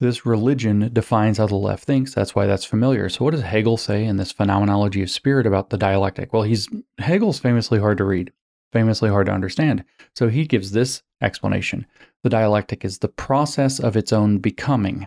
This 0.00 0.26
religion 0.26 0.90
defines 0.92 1.38
how 1.38 1.46
the 1.46 1.56
left 1.56 1.84
thinks. 1.84 2.14
That's 2.14 2.34
why 2.34 2.46
that's 2.46 2.64
familiar. 2.64 3.08
So, 3.08 3.24
what 3.24 3.32
does 3.32 3.42
Hegel 3.42 3.76
say 3.76 4.04
in 4.04 4.16
this 4.16 4.30
phenomenology 4.30 5.02
of 5.02 5.10
spirit 5.10 5.46
about 5.46 5.70
the 5.70 5.78
dialectic? 5.78 6.32
Well, 6.32 6.42
he's 6.42 6.68
Hegel's 6.98 7.40
famously 7.40 7.80
hard 7.80 7.98
to 7.98 8.04
read, 8.04 8.32
famously 8.72 9.08
hard 9.08 9.26
to 9.26 9.32
understand. 9.32 9.84
So, 10.14 10.28
he 10.28 10.46
gives 10.46 10.72
this 10.72 11.02
explanation 11.20 11.86
The 12.22 12.30
dialectic 12.30 12.84
is 12.84 12.98
the 12.98 13.08
process 13.08 13.78
of 13.78 13.96
its 13.96 14.12
own 14.12 14.38
becoming, 14.38 15.06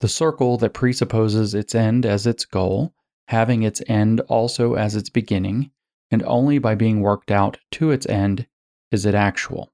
the 0.00 0.08
circle 0.08 0.58
that 0.58 0.74
presupposes 0.74 1.54
its 1.54 1.74
end 1.74 2.04
as 2.04 2.26
its 2.26 2.44
goal, 2.44 2.92
having 3.28 3.62
its 3.62 3.82
end 3.88 4.20
also 4.28 4.74
as 4.74 4.96
its 4.96 5.08
beginning, 5.08 5.70
and 6.10 6.22
only 6.24 6.58
by 6.58 6.74
being 6.74 7.00
worked 7.00 7.30
out 7.30 7.58
to 7.72 7.90
its 7.90 8.06
end 8.06 8.46
is 8.92 9.06
it 9.06 9.14
actual. 9.14 9.72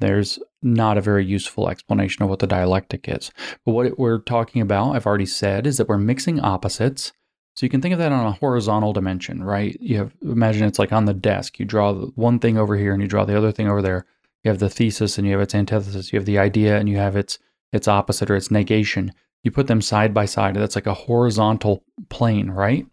There's 0.00 0.38
not 0.62 0.98
a 0.98 1.02
very 1.02 1.24
useful 1.24 1.68
explanation 1.68 2.22
of 2.22 2.28
what 2.28 2.38
the 2.38 2.46
dialectic 2.46 3.08
is. 3.08 3.30
But 3.64 3.72
what 3.72 3.98
we're 3.98 4.18
talking 4.18 4.62
about, 4.62 4.96
I've 4.96 5.06
already 5.06 5.26
said, 5.26 5.66
is 5.66 5.76
that 5.76 5.88
we're 5.88 5.98
mixing 5.98 6.40
opposites 6.40 7.12
So 7.56 7.66
you 7.66 7.70
can 7.70 7.82
think 7.82 7.92
of 7.92 7.98
that 7.98 8.12
on 8.12 8.26
a 8.26 8.32
horizontal 8.32 8.92
dimension, 8.92 9.42
right? 9.42 9.76
You 9.80 9.98
have 9.98 10.12
imagine 10.22 10.66
it's 10.66 10.78
like 10.78 10.92
on 10.92 11.04
the 11.04 11.14
desk. 11.14 11.58
You 11.58 11.64
draw 11.64 11.94
one 11.94 12.38
thing 12.38 12.56
over 12.56 12.76
here 12.76 12.92
and 12.92 13.02
you 13.02 13.08
draw 13.08 13.24
the 13.24 13.36
other 13.36 13.52
thing 13.52 13.68
over 13.68 13.82
there. 13.82 14.06
You 14.44 14.50
have 14.50 14.60
the 14.60 14.70
thesis 14.70 15.18
and 15.18 15.26
you 15.26 15.34
have 15.34 15.42
its 15.42 15.54
antithesis. 15.54 16.12
You 16.12 16.18
have 16.18 16.26
the 16.26 16.38
idea 16.38 16.78
and 16.78 16.88
you 16.88 16.96
have 16.96 17.16
its 17.16 17.38
its 17.72 17.88
opposite 17.88 18.30
or 18.30 18.36
its 18.36 18.50
negation. 18.50 19.12
You 19.42 19.50
put 19.50 19.66
them 19.66 19.80
side 19.80 20.12
by 20.14 20.26
side. 20.26 20.54
That's 20.54 20.74
like 20.74 20.86
a 20.86 20.94
horizontal 20.94 21.84
plane, 22.08 22.50
right? 22.50 22.86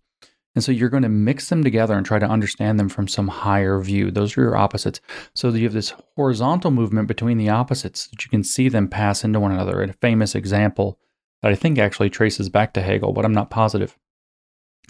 And 0.57 0.63
so 0.63 0.71
you're 0.71 0.89
going 0.89 1.03
to 1.03 1.09
mix 1.09 1.49
them 1.49 1.63
together 1.63 1.95
and 1.95 2.03
try 2.03 2.17
to 2.17 2.25
understand 2.25 2.79
them 2.79 2.89
from 2.89 3.07
some 3.07 3.27
higher 3.27 3.79
view. 3.79 4.09
Those 4.09 4.35
are 4.35 4.41
your 4.41 4.57
opposites. 4.57 4.99
So 5.35 5.49
you 5.49 5.65
have 5.65 5.73
this 5.73 5.93
horizontal 6.15 6.71
movement 6.71 7.07
between 7.07 7.37
the 7.37 7.49
opposites 7.49 8.07
that 8.07 8.25
you 8.25 8.31
can 8.31 8.43
see 8.43 8.67
them 8.67 8.87
pass 8.87 9.23
into 9.23 9.39
one 9.39 9.51
another. 9.51 9.81
And 9.81 9.91
a 9.91 9.97
famous 10.01 10.33
example 10.33 10.97
that 11.43 11.51
I 11.51 11.55
think 11.55 11.77
actually 11.77 12.09
traces 12.09 12.49
back 12.49 12.73
to 12.73 12.81
Hegel, 12.81 13.13
but 13.13 13.23
I'm 13.23 13.35
not 13.35 13.51
positive, 13.51 13.95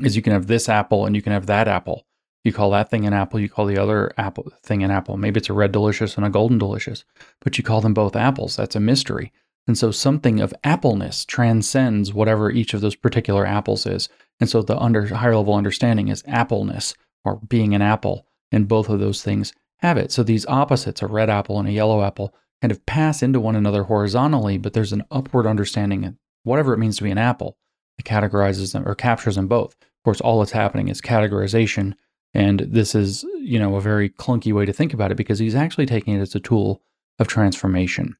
is 0.01 0.15
you 0.15 0.21
can 0.21 0.33
have 0.33 0.47
this 0.47 0.69
apple 0.69 1.05
and 1.05 1.15
you 1.15 1.21
can 1.21 1.33
have 1.33 1.45
that 1.47 1.67
apple. 1.67 2.05
You 2.43 2.53
call 2.53 2.71
that 2.71 2.89
thing 2.89 3.05
an 3.05 3.13
apple, 3.13 3.39
you 3.39 3.49
call 3.49 3.65
the 3.65 3.77
other 3.77 4.13
apple 4.17 4.51
thing 4.63 4.83
an 4.83 4.91
apple. 4.91 5.17
Maybe 5.17 5.39
it's 5.39 5.49
a 5.49 5.53
red 5.53 5.71
delicious 5.71 6.15
and 6.15 6.25
a 6.25 6.29
golden 6.29 6.57
delicious, 6.57 7.03
but 7.41 7.57
you 7.57 7.63
call 7.63 7.81
them 7.81 7.93
both 7.93 8.15
apples. 8.15 8.55
That's 8.55 8.75
a 8.75 8.79
mystery. 8.79 9.33
And 9.67 9.77
so 9.77 9.91
something 9.91 10.39
of 10.39 10.53
appleness 10.63 11.25
transcends 11.25 12.13
whatever 12.13 12.49
each 12.49 12.73
of 12.73 12.79
those 12.79 12.95
particular 12.95 13.45
apples 13.45 13.85
is. 13.85 14.07
And 14.39 14.49
so 14.49 14.61
the 14.61 14.79
under 14.79 15.13
higher 15.13 15.35
level 15.35 15.55
understanding 15.55 16.07
is 16.07 16.23
appleness 16.25 16.93
or 17.25 17.41
being 17.49 17.75
an 17.75 17.81
apple. 17.81 18.25
And 18.51 18.67
both 18.67 18.87
of 18.87 18.99
those 18.99 19.21
things 19.21 19.51
have 19.79 19.97
it. 19.97 20.11
So 20.11 20.23
these 20.23 20.45
opposites, 20.45 21.01
a 21.01 21.07
red 21.07 21.29
apple 21.29 21.59
and 21.59 21.67
a 21.67 21.73
yellow 21.73 22.01
apple, 22.01 22.33
kind 22.61 22.71
of 22.71 22.85
pass 22.85 23.21
into 23.21 23.41
one 23.41 23.57
another 23.57 23.83
horizontally, 23.83 24.57
but 24.57 24.71
there's 24.73 24.93
an 24.93 25.03
upward 25.11 25.45
understanding 25.45 26.05
of 26.05 26.15
whatever 26.43 26.73
it 26.73 26.77
means 26.77 26.97
to 26.97 27.03
be 27.03 27.11
an 27.11 27.17
apple. 27.17 27.57
It 27.97 28.05
categorizes 28.05 28.73
them 28.73 28.87
or 28.87 28.95
captures 28.95 29.35
them 29.35 29.47
both. 29.47 29.73
Of 29.73 30.03
course, 30.03 30.21
all 30.21 30.39
that's 30.39 30.51
happening 30.51 30.87
is 30.87 31.01
categorization. 31.01 31.93
And 32.33 32.59
this 32.59 32.93
is, 32.93 33.23
you 33.39 33.59
know, 33.59 33.75
a 33.75 33.81
very 33.81 34.09
clunky 34.09 34.53
way 34.53 34.65
to 34.65 34.73
think 34.73 34.93
about 34.93 35.11
it 35.11 35.15
because 35.15 35.39
he's 35.39 35.55
actually 35.55 35.85
taking 35.85 36.15
it 36.15 36.21
as 36.21 36.35
a 36.35 36.39
tool 36.39 36.81
of 37.19 37.27
transformation. 37.27 38.15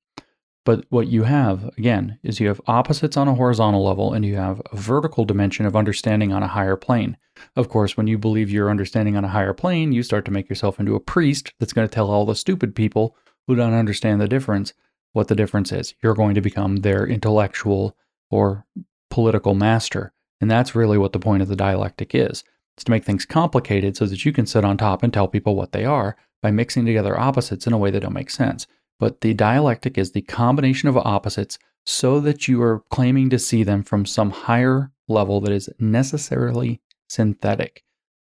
But 0.66 0.86
what 0.90 1.08
you 1.08 1.24
have, 1.24 1.70
again, 1.78 2.20
is 2.24 2.42
you 2.42 2.50
have 2.50 2.60
opposites 2.68 3.16
on 3.16 3.30
a 3.30 3.36
horizontal 3.36 3.86
level 3.86 4.12
and 4.12 4.26
you 4.26 4.36
have 4.36 4.62
a 4.72 4.76
vertical 4.76 5.24
dimension 5.24 5.66
of 5.66 5.78
understanding 5.78 6.34
on 6.34 6.44
a 6.44 6.48
higher 6.48 6.76
plane. 6.76 7.16
Of 7.56 7.70
course, 7.70 7.96
when 7.96 8.08
you 8.08 8.18
believe 8.18 8.50
you're 8.50 8.70
understanding 8.70 9.16
on 9.16 9.24
a 9.24 9.30
higher 9.30 9.54
plane, 9.54 9.94
you 9.94 10.04
start 10.04 10.26
to 10.26 10.32
make 10.32 10.50
yourself 10.50 10.78
into 10.78 10.96
a 10.96 11.00
priest 11.00 11.54
that's 11.58 11.72
going 11.72 11.88
to 11.88 11.94
tell 11.94 12.12
all 12.12 12.26
the 12.26 12.36
stupid 12.36 12.76
people 12.76 13.16
who 13.48 13.56
don't 13.56 13.74
understand 13.74 14.20
the 14.20 14.28
difference 14.28 14.74
what 15.14 15.30
the 15.30 15.36
difference 15.36 15.72
is. 15.72 15.96
You're 16.04 16.14
going 16.14 16.36
to 16.36 16.42
become 16.42 16.78
their 16.78 17.08
intellectual 17.08 17.96
or 18.30 18.66
political 19.10 19.54
master. 19.54 20.12
And 20.40 20.50
that's 20.50 20.76
really 20.76 20.98
what 20.98 21.14
the 21.14 21.20
point 21.20 21.42
of 21.42 21.48
the 21.48 21.56
dialectic 21.56 22.14
is. 22.14 22.44
It's 22.76 22.84
to 22.84 22.92
make 22.92 23.06
things 23.06 23.26
complicated 23.26 23.98
so 23.98 24.06
that 24.06 24.24
you 24.24 24.32
can 24.32 24.46
sit 24.46 24.64
on 24.64 24.78
top 24.78 25.02
and 25.02 25.12
tell 25.12 25.28
people 25.28 25.56
what 25.56 25.72
they 25.72 25.86
are 25.86 26.16
by 26.42 26.52
mixing 26.52 26.86
together 26.86 27.20
opposites 27.20 27.66
in 27.66 27.74
a 27.74 27.78
way 27.78 27.90
that 27.90 28.02
don't 28.02 28.14
make 28.14 28.30
sense. 28.30 28.68
But 29.00 29.22
the 29.22 29.34
dialectic 29.34 29.98
is 29.98 30.12
the 30.12 30.22
combination 30.22 30.90
of 30.90 30.98
opposites 30.98 31.58
so 31.86 32.20
that 32.20 32.48
you 32.48 32.62
are 32.62 32.84
claiming 32.90 33.30
to 33.30 33.40
see 33.40 33.64
them 33.64 33.84
from 33.84 34.06
some 34.06 34.30
higher 34.30 34.92
level 35.08 35.40
that 35.42 35.52
is 35.52 35.70
necessarily 35.80 36.82
synthetic 37.10 37.84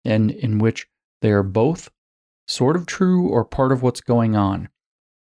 and 0.04 0.30
in 0.30 0.58
which 0.58 0.86
they 1.22 1.30
are 1.30 1.42
both 1.42 1.90
sort 2.46 2.76
of 2.76 2.84
true 2.84 3.28
or 3.28 3.44
part 3.44 3.72
of 3.72 3.82
what's 3.82 4.00
going 4.00 4.36
on. 4.36 4.68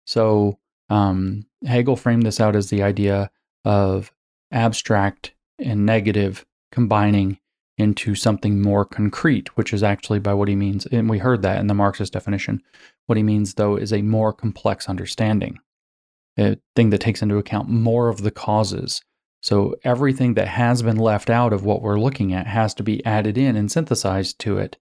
So 0.06 0.58
um, 0.90 1.46
Hegel 1.64 1.96
framed 1.96 2.24
this 2.24 2.40
out 2.40 2.56
as 2.56 2.68
the 2.68 2.82
idea 2.82 3.30
of 3.64 4.12
abstract 4.52 5.32
and 5.58 5.86
negative 5.86 6.44
combining 6.72 7.38
into 7.78 8.14
something 8.14 8.62
more 8.62 8.84
concrete, 8.84 9.56
which 9.56 9.72
is 9.72 9.82
actually 9.82 10.18
by 10.18 10.32
what 10.32 10.48
he 10.48 10.56
means. 10.56 10.86
And 10.86 11.10
we 11.10 11.18
heard 11.18 11.42
that 11.42 11.60
in 11.60 11.66
the 11.66 11.74
Marxist 11.74 12.12
definition. 12.12 12.62
What 13.06 13.16
he 13.16 13.22
means, 13.22 13.54
though, 13.54 13.76
is 13.76 13.92
a 13.92 14.02
more 14.02 14.32
complex 14.32 14.88
understanding, 14.88 15.58
a 16.38 16.56
thing 16.74 16.90
that 16.90 17.00
takes 17.00 17.22
into 17.22 17.36
account 17.36 17.68
more 17.68 18.08
of 18.08 18.22
the 18.22 18.30
causes. 18.30 19.02
So 19.42 19.76
everything 19.84 20.34
that 20.34 20.48
has 20.48 20.82
been 20.82 20.96
left 20.96 21.30
out 21.30 21.52
of 21.52 21.64
what 21.64 21.82
we're 21.82 22.00
looking 22.00 22.32
at 22.32 22.46
has 22.46 22.74
to 22.74 22.82
be 22.82 23.04
added 23.04 23.36
in 23.36 23.56
and 23.56 23.70
synthesized 23.70 24.38
to 24.40 24.58
it. 24.58 24.78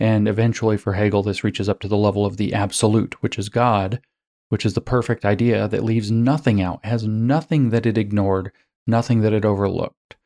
And 0.00 0.28
eventually, 0.28 0.76
for 0.76 0.92
Hegel, 0.92 1.24
this 1.24 1.42
reaches 1.42 1.68
up 1.68 1.80
to 1.80 1.88
the 1.88 1.96
level 1.96 2.24
of 2.24 2.36
the 2.36 2.54
absolute, 2.54 3.20
which 3.20 3.36
is 3.36 3.48
God, 3.48 4.00
which 4.48 4.64
is 4.64 4.74
the 4.74 4.80
perfect 4.80 5.24
idea 5.24 5.66
that 5.66 5.84
leaves 5.84 6.10
nothing 6.10 6.62
out, 6.62 6.84
has 6.84 7.04
nothing 7.04 7.70
that 7.70 7.84
it 7.84 7.98
ignored, 7.98 8.52
nothing 8.88 9.20
that 9.20 9.32
it 9.32 9.44
overlooked. 9.44 10.16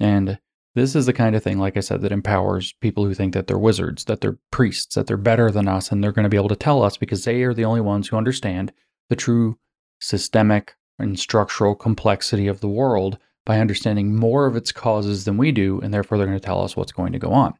And 0.00 0.38
this 0.74 0.96
is 0.96 1.04
the 1.06 1.12
kind 1.12 1.36
of 1.36 1.42
thing, 1.42 1.58
like 1.58 1.76
I 1.76 1.80
said, 1.80 2.00
that 2.00 2.12
empowers 2.12 2.72
people 2.80 3.04
who 3.04 3.12
think 3.12 3.34
that 3.34 3.46
they're 3.46 3.58
wizards, 3.58 4.04
that 4.06 4.22
they're 4.22 4.38
priests, 4.50 4.94
that 4.94 5.06
they're 5.06 5.18
better 5.18 5.50
than 5.50 5.68
us, 5.68 5.92
and 5.92 6.02
they're 6.02 6.12
going 6.12 6.22
to 6.24 6.30
be 6.30 6.36
able 6.36 6.48
to 6.48 6.56
tell 6.56 6.82
us 6.82 6.96
because 6.96 7.24
they 7.24 7.42
are 7.42 7.52
the 7.52 7.64
only 7.64 7.82
ones 7.82 8.08
who 8.08 8.16
understand 8.16 8.72
the 9.10 9.16
true 9.16 9.58
systemic 10.00 10.74
and 10.98 11.18
structural 11.18 11.74
complexity 11.74 12.46
of 12.46 12.60
the 12.60 12.68
world 12.68 13.18
by 13.44 13.58
understanding 13.58 14.16
more 14.16 14.46
of 14.46 14.56
its 14.56 14.72
causes 14.72 15.24
than 15.24 15.36
we 15.36 15.52
do, 15.52 15.80
and 15.80 15.92
therefore 15.92 16.16
they're 16.16 16.26
going 16.26 16.38
to 16.38 16.44
tell 16.44 16.62
us 16.62 16.76
what's 16.76 16.92
going 16.92 17.12
to 17.12 17.18
go 17.18 17.32
on. 17.32 17.54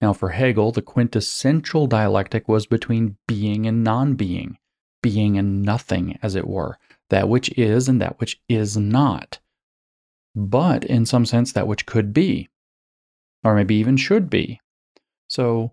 Now, 0.00 0.12
for 0.12 0.30
Hegel, 0.30 0.72
the 0.72 0.82
quintessential 0.82 1.86
dialectic 1.86 2.48
was 2.48 2.66
between 2.66 3.16
being 3.26 3.66
and 3.66 3.84
non 3.84 4.14
being, 4.14 4.58
being 5.02 5.38
and 5.38 5.62
nothing, 5.62 6.18
as 6.22 6.34
it 6.34 6.46
were, 6.46 6.78
that 7.10 7.28
which 7.28 7.56
is 7.58 7.88
and 7.88 8.00
that 8.00 8.18
which 8.20 8.40
is 8.48 8.76
not 8.76 9.38
but 10.46 10.84
in 10.84 11.04
some 11.06 11.26
sense, 11.26 11.52
that 11.52 11.66
which 11.66 11.86
could 11.86 12.12
be, 12.14 12.48
or 13.44 13.54
maybe 13.54 13.74
even 13.76 13.96
should 13.96 14.30
be. 14.30 14.60
So 15.28 15.72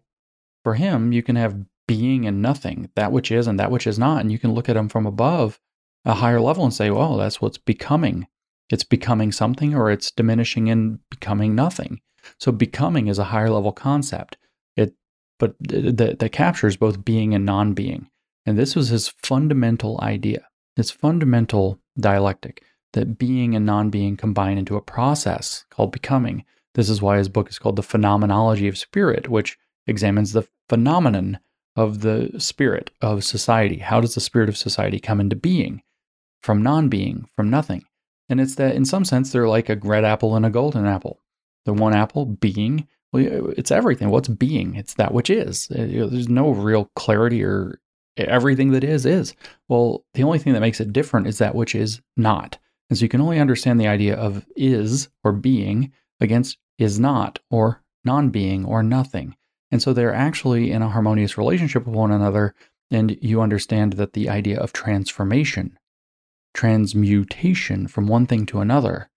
for 0.64 0.74
him, 0.74 1.12
you 1.12 1.24
can 1.24 1.36
have 1.36 1.58
being 1.88 2.26
and 2.26 2.42
nothing, 2.42 2.90
that 2.96 3.12
which 3.12 3.32
is 3.32 3.48
and 3.48 3.60
that 3.60 3.72
which 3.72 3.86
is 3.88 4.00
not. 4.00 4.22
And 4.22 4.32
you 4.32 4.40
can 4.40 4.54
look 4.54 4.70
at 4.70 4.74
them 4.74 4.90
from 4.90 5.06
above 5.06 5.60
a 6.04 6.16
higher 6.16 6.42
level 6.42 6.64
and 6.64 6.74
say, 6.74 6.90
well, 6.90 7.18
that's 7.18 7.42
what's 7.42 7.58
becoming. 7.58 8.28
It's 8.70 8.84
becoming 8.84 9.32
something 9.32 9.76
or 9.76 9.92
it's 9.92 10.12
diminishing 10.12 10.70
and 10.70 11.00
becoming 11.10 11.56
nothing. 11.56 12.02
So 12.40 12.52
becoming 12.52 13.08
is 13.08 13.20
a 13.20 13.26
higher 13.26 13.50
level 13.50 13.72
concept. 13.72 14.38
It 14.76 14.96
but 15.38 15.56
that, 15.60 16.18
that 16.20 16.32
captures 16.32 16.78
both 16.78 17.06
being 17.06 17.36
and 17.36 17.46
non-being. 17.46 18.10
And 18.46 18.58
this 18.58 18.76
was 18.76 18.90
his 18.90 19.10
fundamental 19.10 20.00
idea, 20.02 20.48
his 20.76 20.92
fundamental 20.92 21.80
dialectic 22.00 22.64
that 22.96 23.18
being 23.18 23.56
and 23.56 23.66
non 23.66 23.90
being 23.90 24.18
combine 24.18 24.58
into 24.58 24.76
a 24.76 24.82
process 24.82 25.66
called 25.70 25.92
becoming. 25.92 26.44
This 26.74 26.90
is 26.90 27.02
why 27.02 27.18
his 27.18 27.30
book 27.30 27.50
is 27.50 27.60
called 27.60 27.78
The 27.78 27.84
Phenomenology 27.84 28.68
of 28.68 28.78
Spirit, 28.78 29.30
which 29.30 29.58
examines 29.88 30.34
the 30.34 30.48
phenomenon 30.68 31.40
of 31.76 32.02
the 32.02 32.32
spirit 32.38 32.92
of 33.02 33.24
society. 33.24 33.78
How 33.78 34.02
does 34.02 34.16
the 34.16 34.22
spirit 34.22 34.50
of 34.50 34.58
society 34.58 35.00
come 35.00 35.20
into 35.20 35.36
being 35.36 35.84
from 36.42 36.64
non 36.64 36.90
being, 36.90 37.30
from 37.36 37.50
nothing? 37.50 37.84
And 38.28 38.42
it's 38.42 38.56
that 38.56 38.76
in 38.76 38.86
some 38.86 39.06
sense, 39.06 39.32
they're 39.32 39.48
like 39.48 39.70
a 39.70 39.76
red 39.76 40.04
apple 40.04 40.36
and 40.36 40.46
a 40.46 40.50
golden 40.50 40.86
apple. 40.86 41.22
The 41.66 41.74
one 41.74 41.94
apple 41.94 42.26
being, 42.26 42.88
well, 43.12 43.54
it's 43.58 43.72
everything. 43.72 44.10
What's 44.10 44.28
being? 44.28 44.76
It's 44.76 44.96
that 44.96 45.14
which 45.14 45.30
is. 45.30 45.70
Uh, 45.72 46.08
there's 46.10 46.30
no 46.30 46.50
real 46.50 46.92
clarity 46.96 47.44
or 47.44 47.80
everything 48.18 48.72
that 48.72 48.84
is, 48.84 49.06
is. 49.06 49.34
Well, 49.68 50.06
the 50.14 50.24
only 50.24 50.40
thing 50.40 50.54
that 50.54 50.62
makes 50.62 50.80
it 50.80 50.94
different 50.94 51.28
is 51.28 51.38
that 51.38 51.56
which 51.56 51.76
is 51.76 52.02
not. 52.18 52.58
And 52.90 52.98
so 52.98 53.04
you 53.04 53.10
can 53.10 53.22
only 53.22 53.40
understand 53.40 53.80
the 53.80 53.88
idea 53.88 54.16
of 54.16 54.46
is 54.56 55.10
or 55.24 55.32
being 55.32 55.92
against 56.20 56.58
is 56.78 57.00
not 57.00 57.40
or 57.50 57.84
non 58.04 58.30
being 58.30 58.66
or 58.66 58.84
nothing. 58.84 59.36
And 59.72 59.82
so 59.82 59.94
they're 59.94 60.14
actually 60.14 60.72
in 60.72 60.82
a 60.82 60.90
harmonious 60.90 61.38
relationship 61.38 61.86
with 61.86 61.96
one 61.96 62.12
another. 62.12 62.54
And 62.92 63.18
you 63.22 63.42
understand 63.42 63.94
that 63.94 64.14
the 64.14 64.30
idea 64.30 64.60
of 64.60 64.72
transformation, 64.72 65.78
transmutation 66.54 67.88
from 67.88 68.08
one 68.08 68.28
thing 68.28 68.46
to 68.48 68.60
another 68.60 69.10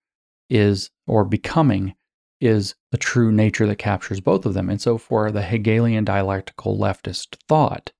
is, 0.48 0.90
or 1.06 1.24
becoming, 1.24 1.94
is 2.40 2.74
the 2.90 2.98
true 2.98 3.30
nature 3.30 3.66
that 3.66 3.76
captures 3.76 4.20
both 4.20 4.46
of 4.46 4.54
them. 4.54 4.70
And 4.70 4.80
so 4.80 4.96
for 4.96 5.30
the 5.30 5.42
Hegelian 5.42 6.04
dialectical 6.04 6.78
leftist 6.78 7.36
thought, 7.46 7.92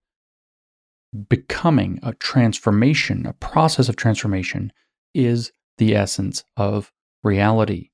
becoming 1.29 1.99
a 2.03 2.15
transformation, 2.15 3.27
a 3.27 3.33
process 3.35 3.89
of 3.89 3.97
transformation, 3.97 4.73
is 5.15 5.53
the 5.79 5.95
essence 5.95 6.45
of 6.57 6.93
reality. 7.23 7.91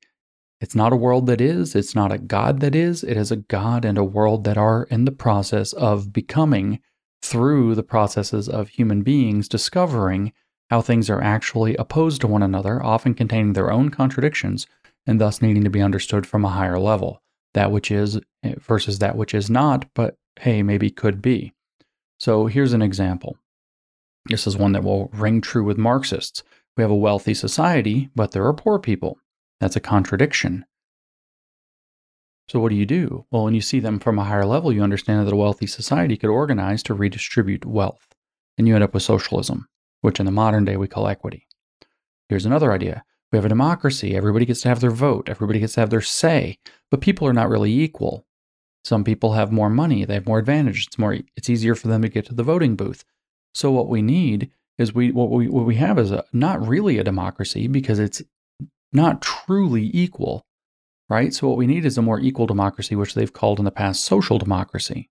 It's 0.61 0.75
not 0.75 0.93
a 0.93 0.97
world 0.97 1.27
that 1.27 1.41
is, 1.41 1.75
it's 1.75 1.95
not 1.95 2.13
a 2.13 2.19
God 2.19 2.61
that 2.61 2.75
is, 2.75 3.05
it 3.05 3.17
is 3.17 3.31
a 3.31 3.37
God 3.37 3.85
and 3.85 3.99
a 3.99 4.05
world 4.05 4.45
that 4.45 4.57
are 4.57 4.85
in 4.85 5.05
the 5.05 5.13
process 5.13 5.73
of 5.73 6.13
becoming 6.13 6.81
through 7.23 7.75
the 7.75 7.83
processes 7.83 8.49
of 8.49 8.69
human 8.69 9.03
beings 9.03 9.49
discovering 9.49 10.33
how 10.71 10.81
things 10.81 11.11
are 11.11 11.23
actually 11.23 11.77
opposed 11.77 12.21
to 12.21 12.27
one 12.27 12.43
another, 12.43 12.83
often 12.83 13.15
containing 13.15 13.53
their 13.53 13.71
own 13.71 13.91
contradictions, 13.91 14.67
and 15.07 15.21
thus 15.21 15.43
needing 15.43 15.65
to 15.65 15.71
be 15.71 15.83
understood 15.83 16.27
from 16.27 16.45
a 16.45 16.51
higher 16.51 16.79
level. 16.79 17.23
That 17.53 17.71
which 17.71 17.91
is 17.91 18.19
eh, 18.43 18.55
versus 18.59 18.99
that 18.99 19.17
which 19.17 19.35
is 19.35 19.51
not, 19.51 19.87
but 19.95 20.17
hey, 20.41 20.63
maybe 20.63 20.91
could 20.91 21.23
be. 21.23 21.53
So 22.19 22.47
here's 22.47 22.73
an 22.73 22.83
example. 22.83 23.37
This 24.27 24.47
is 24.47 24.57
one 24.57 24.73
that 24.73 24.85
will 24.85 25.11
ring 25.13 25.41
true 25.41 25.65
with 25.65 25.79
Marxists. 25.79 26.43
We 26.77 26.83
have 26.83 26.91
a 26.91 26.97
wealthy 26.97 27.35
society, 27.35 28.11
but 28.15 28.33
there 28.33 28.47
are 28.47 28.53
poor 28.53 28.79
people. 28.79 29.19
That's 29.61 29.77
a 29.77 29.81
contradiction. 29.81 30.65
So, 32.49 32.61
what 32.61 32.71
do 32.71 32.75
you 32.75 32.85
do? 32.85 33.25
Well, 33.31 33.45
when 33.45 33.55
you 33.55 33.61
see 33.61 33.81
them 33.81 33.99
from 33.99 34.19
a 34.19 34.25
higher 34.25 34.45
level, 34.45 34.73
you 34.73 34.83
understand 34.83 35.27
that 35.27 35.33
a 35.33 35.37
wealthy 35.37 35.67
society 35.67 36.17
could 36.17 36.31
organize 36.31 36.83
to 36.85 36.95
redistribute 36.95 37.65
wealth. 37.65 38.09
And 38.59 38.69
you 38.69 38.75
end 38.75 38.85
up 38.85 38.93
with 38.93 39.03
socialism, 39.03 39.67
which 40.03 40.21
in 40.21 40.27
the 40.27 40.33
modern 40.33 40.65
day 40.65 40.77
we 40.77 40.89
call 40.89 41.09
equity. 41.09 41.47
Here's 42.29 42.47
another 42.47 42.73
idea 42.73 43.05
we 43.33 43.39
have 43.39 43.45
a 43.45 43.49
democracy. 43.49 44.15
Everybody 44.15 44.45
gets 44.45 44.61
to 44.63 44.69
have 44.69 44.81
their 44.81 44.91
vote, 44.91 45.29
everybody 45.29 45.59
gets 45.61 45.75
to 45.75 45.81
have 45.81 45.91
their 45.91 46.01
say, 46.01 46.59
but 46.91 47.01
people 47.01 47.27
are 47.27 47.33
not 47.33 47.49
really 47.49 47.73
equal. 47.73 48.27
Some 48.85 49.03
people 49.03 49.33
have 49.33 49.51
more 49.51 49.71
money, 49.71 50.05
they 50.05 50.15
have 50.15 50.27
more 50.27 50.39
advantage. 50.39 50.87
It's 50.87 50.99
more 50.99 51.17
it's 51.37 51.49
easier 51.49 51.75
for 51.75 51.89
them 51.89 52.03
to 52.03 52.09
get 52.09 52.27
to 52.27 52.35
the 52.35 52.43
voting 52.43 52.77
booth. 52.77 53.05
So 53.55 53.71
what 53.71 53.89
we 53.89 54.03
need 54.03 54.51
is 54.79 54.95
we 54.95 55.13
what 55.13 55.31
we 55.31 55.49
what 55.49 55.67
we 55.67 55.77
have 55.77 55.99
is 55.99 56.11
a, 56.11 56.25
not 56.33 56.67
really 56.67 56.99
a 56.99 57.05
democracy 57.05 57.69
because 57.69 57.99
it's 57.99 58.23
not 58.93 59.23
truly 59.23 59.91
equal 59.93 60.45
right? 61.09 61.35
So 61.35 61.49
what 61.49 61.57
we 61.57 61.67
need 61.67 61.85
is 61.85 61.99
a 61.99 62.03
more 62.03 62.21
equal 62.21 62.47
democracy, 62.47 62.97
which 62.97 63.15
they've 63.15 63.33
called 63.33 63.59
in 63.59 63.65
the 63.65 63.71
past 63.71 64.05
social 64.05 64.39
democracy 64.39 65.11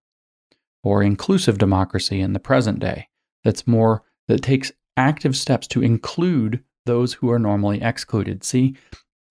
or 0.83 1.03
inclusive 1.03 1.57
democracy 1.57 2.19
in 2.19 2.33
the 2.33 2.39
present 2.39 2.79
day. 2.79 3.07
That's 3.43 3.67
more, 3.67 4.03
that 4.27 4.41
takes 4.41 4.71
active 4.97 5.35
steps 5.35 5.67
to 5.67 5.81
include 5.81 6.63
those 6.85 7.13
who 7.13 7.31
are 7.31 7.39
normally 7.39 7.81
excluded. 7.81 8.43
See, 8.43 8.75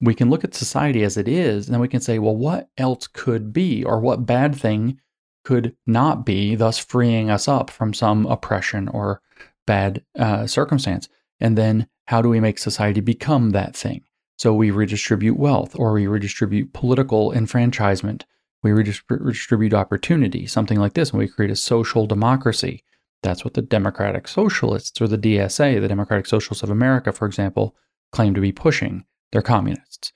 we 0.01 0.15
can 0.15 0.31
look 0.31 0.45
at 0.45 0.55
society 0.55 1.05
as 1.05 1.17
it 1.17 1.29
is, 1.29 1.67
and 1.67 1.75
then 1.75 1.81
we 1.81 1.89
can 1.89 2.01
say, 2.01 2.19
well, 2.19 2.35
what 2.35 2.69
else 2.77 3.07
could 3.07 3.53
be, 3.53 3.85
or 3.85 4.01
what 4.01 4.27
bad 4.27 4.57
thing 4.57 4.99
could 5.45 5.77
not 5.87 6.25
be, 6.25 6.55
thus 6.55 6.79
freeing 6.79 7.31
us 7.31 7.49
up 7.49 7.71
from 7.71 7.93
some 7.93 8.27
oppression 8.27 8.89
or 8.89 9.21
bad 9.66 10.04
uh, 10.19 10.47
circumstance? 10.47 11.09
And 11.40 11.59
then 11.59 11.88
how 12.07 12.23
do 12.23 12.28
we 12.28 12.40
make 12.40 12.59
society 12.59 13.00
become 13.00 13.50
that 13.50 13.76
thing? 13.76 14.04
So 14.38 14.52
we 14.52 14.71
redistribute 14.71 15.38
wealth 15.38 15.75
or 15.78 15.92
we 15.92 16.07
redistribute 16.07 16.73
political 16.73 17.33
enfranchisement. 17.33 18.25
We 18.62 18.73
redistribute 18.73 19.75
opportunity, 19.75 20.47
something 20.47 20.78
like 20.78 20.95
this, 20.95 21.11
and 21.11 21.19
we 21.19 21.28
create 21.28 21.50
a 21.50 21.57
social 21.57 22.07
democracy. 22.07 22.85
That's 23.23 23.45
what 23.45 23.54
the 23.54 23.62
Democratic 23.62 24.28
Socialists 24.28 25.00
or 25.00 25.09
the 25.09 25.19
DSA, 25.19 25.81
the 25.81 25.88
Democratic 25.88 26.26
Socialists 26.26 26.62
of 26.62 26.71
America, 26.71 27.12
for 27.12 27.26
example, 27.26 27.76
claim 28.12 28.35
to 28.35 28.40
be 28.40 28.52
pushing. 28.52 29.04
They're 29.31 29.42
communists. 29.42 30.12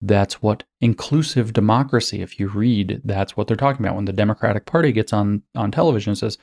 That's 0.00 0.42
what 0.42 0.64
inclusive 0.80 1.52
democracy, 1.52 2.20
if 2.20 2.38
you 2.38 2.48
read, 2.48 3.00
that's 3.04 3.36
what 3.36 3.46
they're 3.46 3.56
talking 3.56 3.84
about. 3.84 3.96
When 3.96 4.04
the 4.04 4.12
Democratic 4.12 4.66
Party 4.66 4.92
gets 4.92 5.12
on, 5.12 5.42
on 5.54 5.70
television 5.70 6.10
and 6.10 6.18
says, 6.18 6.38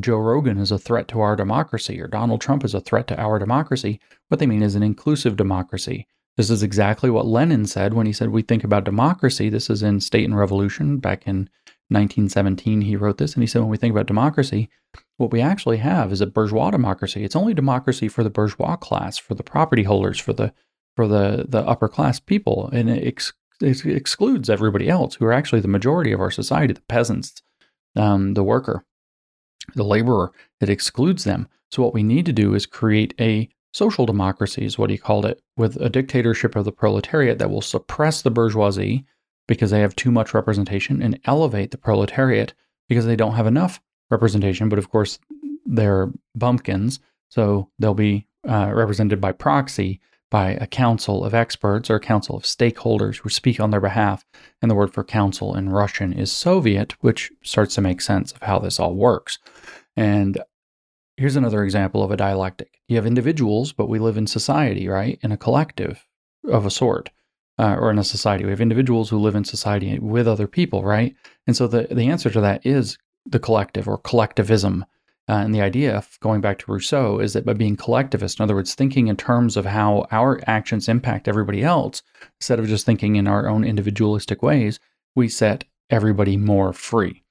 Joe 0.00 0.18
Rogan 0.18 0.58
is 0.58 0.70
a 0.70 0.78
threat 0.78 1.08
to 1.08 1.20
our 1.20 1.36
democracy 1.36 2.00
or 2.00 2.06
Donald 2.06 2.40
Trump 2.40 2.64
is 2.64 2.74
a 2.74 2.80
threat 2.80 3.08
to 3.08 3.20
our 3.20 3.38
democracy, 3.38 4.00
what 4.28 4.38
they 4.38 4.46
mean 4.46 4.62
is 4.62 4.74
an 4.74 4.82
inclusive 4.82 5.36
democracy 5.36 6.06
this 6.36 6.50
is 6.50 6.62
exactly 6.62 7.10
what 7.10 7.26
Lenin 7.26 7.66
said 7.66 7.94
when 7.94 8.06
he 8.06 8.12
said, 8.12 8.30
We 8.30 8.42
think 8.42 8.64
about 8.64 8.84
democracy. 8.84 9.48
This 9.48 9.70
is 9.70 9.82
in 9.82 10.00
State 10.00 10.24
and 10.24 10.36
Revolution 10.36 10.98
back 10.98 11.26
in 11.26 11.48
1917. 11.90 12.80
He 12.80 12.96
wrote 12.96 13.18
this, 13.18 13.34
and 13.34 13.42
he 13.42 13.46
said, 13.46 13.60
When 13.60 13.70
we 13.70 13.76
think 13.76 13.92
about 13.92 14.06
democracy, 14.06 14.68
what 15.16 15.30
we 15.30 15.40
actually 15.40 15.76
have 15.76 16.12
is 16.12 16.20
a 16.20 16.26
bourgeois 16.26 16.70
democracy. 16.70 17.22
It's 17.22 17.36
only 17.36 17.54
democracy 17.54 18.08
for 18.08 18.24
the 18.24 18.30
bourgeois 18.30 18.76
class, 18.76 19.16
for 19.16 19.34
the 19.34 19.44
property 19.44 19.84
holders, 19.84 20.18
for 20.18 20.32
the 20.32 20.52
for 20.96 21.08
the, 21.08 21.46
the 21.48 21.60
upper 21.66 21.88
class 21.88 22.20
people, 22.20 22.70
and 22.72 22.88
it, 22.88 23.04
ex- 23.04 23.32
it 23.60 23.84
excludes 23.84 24.48
everybody 24.48 24.88
else 24.88 25.16
who 25.16 25.24
are 25.24 25.32
actually 25.32 25.60
the 25.60 25.66
majority 25.66 26.12
of 26.12 26.20
our 26.20 26.30
society, 26.30 26.72
the 26.72 26.80
peasants, 26.82 27.42
um, 27.96 28.34
the 28.34 28.44
worker, 28.44 28.84
the 29.74 29.84
laborer. 29.84 30.32
It 30.60 30.68
excludes 30.68 31.24
them. 31.24 31.48
So 31.70 31.82
what 31.82 31.94
we 31.94 32.02
need 32.02 32.26
to 32.26 32.32
do 32.32 32.54
is 32.54 32.66
create 32.66 33.14
a 33.20 33.48
social 33.72 34.06
democracy 34.06 34.64
is 34.64 34.78
what 34.78 34.90
he 34.90 34.96
called 34.96 35.26
it, 35.26 35.42
with 35.56 35.76
a 35.80 35.90
dictatorship 35.90 36.54
of 36.54 36.64
the 36.64 36.72
proletariat 36.72 37.38
that 37.38 37.50
will 37.50 37.60
suppress 37.60 38.22
the 38.22 38.30
bourgeoisie 38.30 39.04
because 39.48 39.70
they 39.70 39.80
have 39.80 39.96
too 39.96 40.10
much 40.10 40.32
representation 40.32 41.02
and 41.02 41.18
elevate 41.24 41.70
the 41.70 41.78
proletariat 41.78 42.54
because 42.88 43.04
they 43.04 43.16
don't 43.16 43.34
have 43.34 43.46
enough 43.46 43.80
representation. 44.10 44.68
But 44.68 44.78
of 44.78 44.90
course, 44.90 45.18
they're 45.66 46.10
bumpkins, 46.36 47.00
so 47.28 47.68
they'll 47.78 47.94
be 47.94 48.26
uh, 48.48 48.70
represented 48.72 49.20
by 49.20 49.32
proxy 49.32 50.00
by 50.34 50.58
a 50.60 50.66
council 50.66 51.24
of 51.24 51.32
experts 51.32 51.88
or 51.88 51.94
a 51.94 52.00
council 52.00 52.36
of 52.36 52.42
stakeholders 52.42 53.18
who 53.18 53.28
speak 53.28 53.60
on 53.60 53.70
their 53.70 53.80
behalf. 53.80 54.24
And 54.60 54.68
the 54.68 54.74
word 54.74 54.92
for 54.92 55.04
council 55.04 55.54
in 55.54 55.68
Russian 55.68 56.12
is 56.12 56.32
Soviet, 56.32 56.90
which 57.02 57.30
starts 57.44 57.76
to 57.76 57.80
make 57.80 58.00
sense 58.00 58.32
of 58.32 58.42
how 58.42 58.58
this 58.58 58.80
all 58.80 58.96
works. 58.96 59.38
And 59.96 60.42
Here's 61.16 61.36
another 61.36 61.62
example 61.62 62.02
of 62.02 62.10
a 62.10 62.16
dialectic. 62.16 62.80
You 62.88 62.96
have 62.96 63.06
individuals, 63.06 63.72
but 63.72 63.88
we 63.88 64.00
live 64.00 64.16
in 64.16 64.26
society, 64.26 64.88
right? 64.88 65.18
In 65.22 65.30
a 65.30 65.36
collective 65.36 66.04
of 66.50 66.66
a 66.66 66.70
sort, 66.70 67.10
uh, 67.56 67.76
or 67.78 67.92
in 67.92 68.00
a 68.00 68.04
society. 68.04 68.44
We 68.44 68.50
have 68.50 68.60
individuals 68.60 69.10
who 69.10 69.18
live 69.18 69.36
in 69.36 69.44
society 69.44 69.96
with 70.00 70.26
other 70.26 70.48
people, 70.48 70.82
right? 70.82 71.14
And 71.46 71.56
so 71.56 71.68
the, 71.68 71.86
the 71.88 72.08
answer 72.08 72.30
to 72.30 72.40
that 72.40 72.66
is 72.66 72.98
the 73.24 73.38
collective 73.38 73.86
or 73.86 73.98
collectivism. 73.98 74.84
Uh, 75.26 75.36
and 75.36 75.54
the 75.54 75.62
idea, 75.62 75.96
of 75.96 76.18
going 76.20 76.42
back 76.42 76.58
to 76.58 76.70
Rousseau, 76.70 77.18
is 77.18 77.32
that 77.32 77.46
by 77.46 77.54
being 77.54 77.76
collectivist, 77.76 78.38
in 78.38 78.42
other 78.42 78.54
words, 78.54 78.74
thinking 78.74 79.08
in 79.08 79.16
terms 79.16 79.56
of 79.56 79.64
how 79.64 80.06
our 80.10 80.40
actions 80.46 80.88
impact 80.88 81.28
everybody 81.28 81.62
else, 81.62 82.02
instead 82.38 82.58
of 82.58 82.66
just 82.66 82.84
thinking 82.84 83.16
in 83.16 83.26
our 83.26 83.48
own 83.48 83.64
individualistic 83.64 84.42
ways, 84.42 84.78
we 85.16 85.28
set 85.28 85.64
everybody 85.88 86.36
more 86.36 86.74
free. 86.74 87.22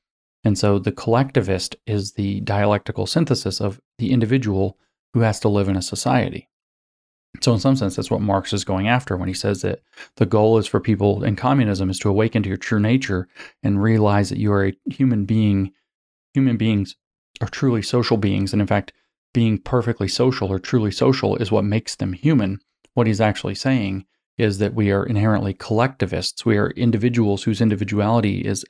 And 0.44 0.58
so 0.58 0.80
the 0.80 0.92
collectivist 0.92 1.76
is 1.86 2.14
the 2.14 2.42
dialectical 2.42 3.06
synthesis 3.06 3.62
of 3.62 3.80
the 4.00 4.12
individual 4.12 4.78
who 5.14 5.22
has 5.22 5.40
to 5.42 5.50
live 5.50 5.70
in 5.70 5.78
a 5.78 5.82
society. 5.82 6.50
So, 7.42 7.54
in 7.54 7.60
some 7.60 7.76
sense, 7.76 7.96
that's 7.96 8.12
what 8.12 8.22
Marx 8.22 8.54
is 8.54 8.64
going 8.64 8.88
after 8.88 9.18
when 9.18 9.28
he 9.28 9.34
says 9.34 9.62
that 9.62 9.82
the 10.18 10.26
goal 10.26 10.60
is 10.60 10.68
for 10.68 10.80
people 10.80 11.24
in 11.24 11.36
communism 11.36 11.90
is 11.90 11.98
to 12.00 12.10
awaken 12.10 12.44
to 12.44 12.50
your 12.50 12.58
true 12.58 12.80
nature 12.80 13.28
and 13.64 13.82
realize 13.82 14.30
that 14.30 14.38
you 14.38 14.52
are 14.52 14.68
a 14.68 14.78
human 14.92 15.26
being. 15.26 15.72
Human 16.36 16.58
beings 16.58 16.96
are 17.42 17.48
truly 17.48 17.82
social 17.82 18.18
beings. 18.18 18.54
And 18.54 18.62
in 18.62 18.68
fact, 18.68 18.94
being 19.34 19.58
perfectly 19.58 20.08
social 20.08 20.52
or 20.52 20.60
truly 20.60 20.92
social 20.92 21.36
is 21.38 21.52
what 21.52 21.66
makes 21.66 21.96
them 21.96 22.14
human. 22.14 22.60
What 22.94 23.08
he's 23.08 23.22
actually 23.22 23.56
saying 23.56 24.06
is 24.38 24.60
that 24.60 24.74
we 24.74 24.92
are 24.92 25.06
inherently 25.06 25.54
collectivists. 25.54 26.46
We 26.46 26.58
are 26.58 26.70
individuals 26.72 27.44
whose 27.44 27.62
individuality 27.62 28.46
is 28.46 28.66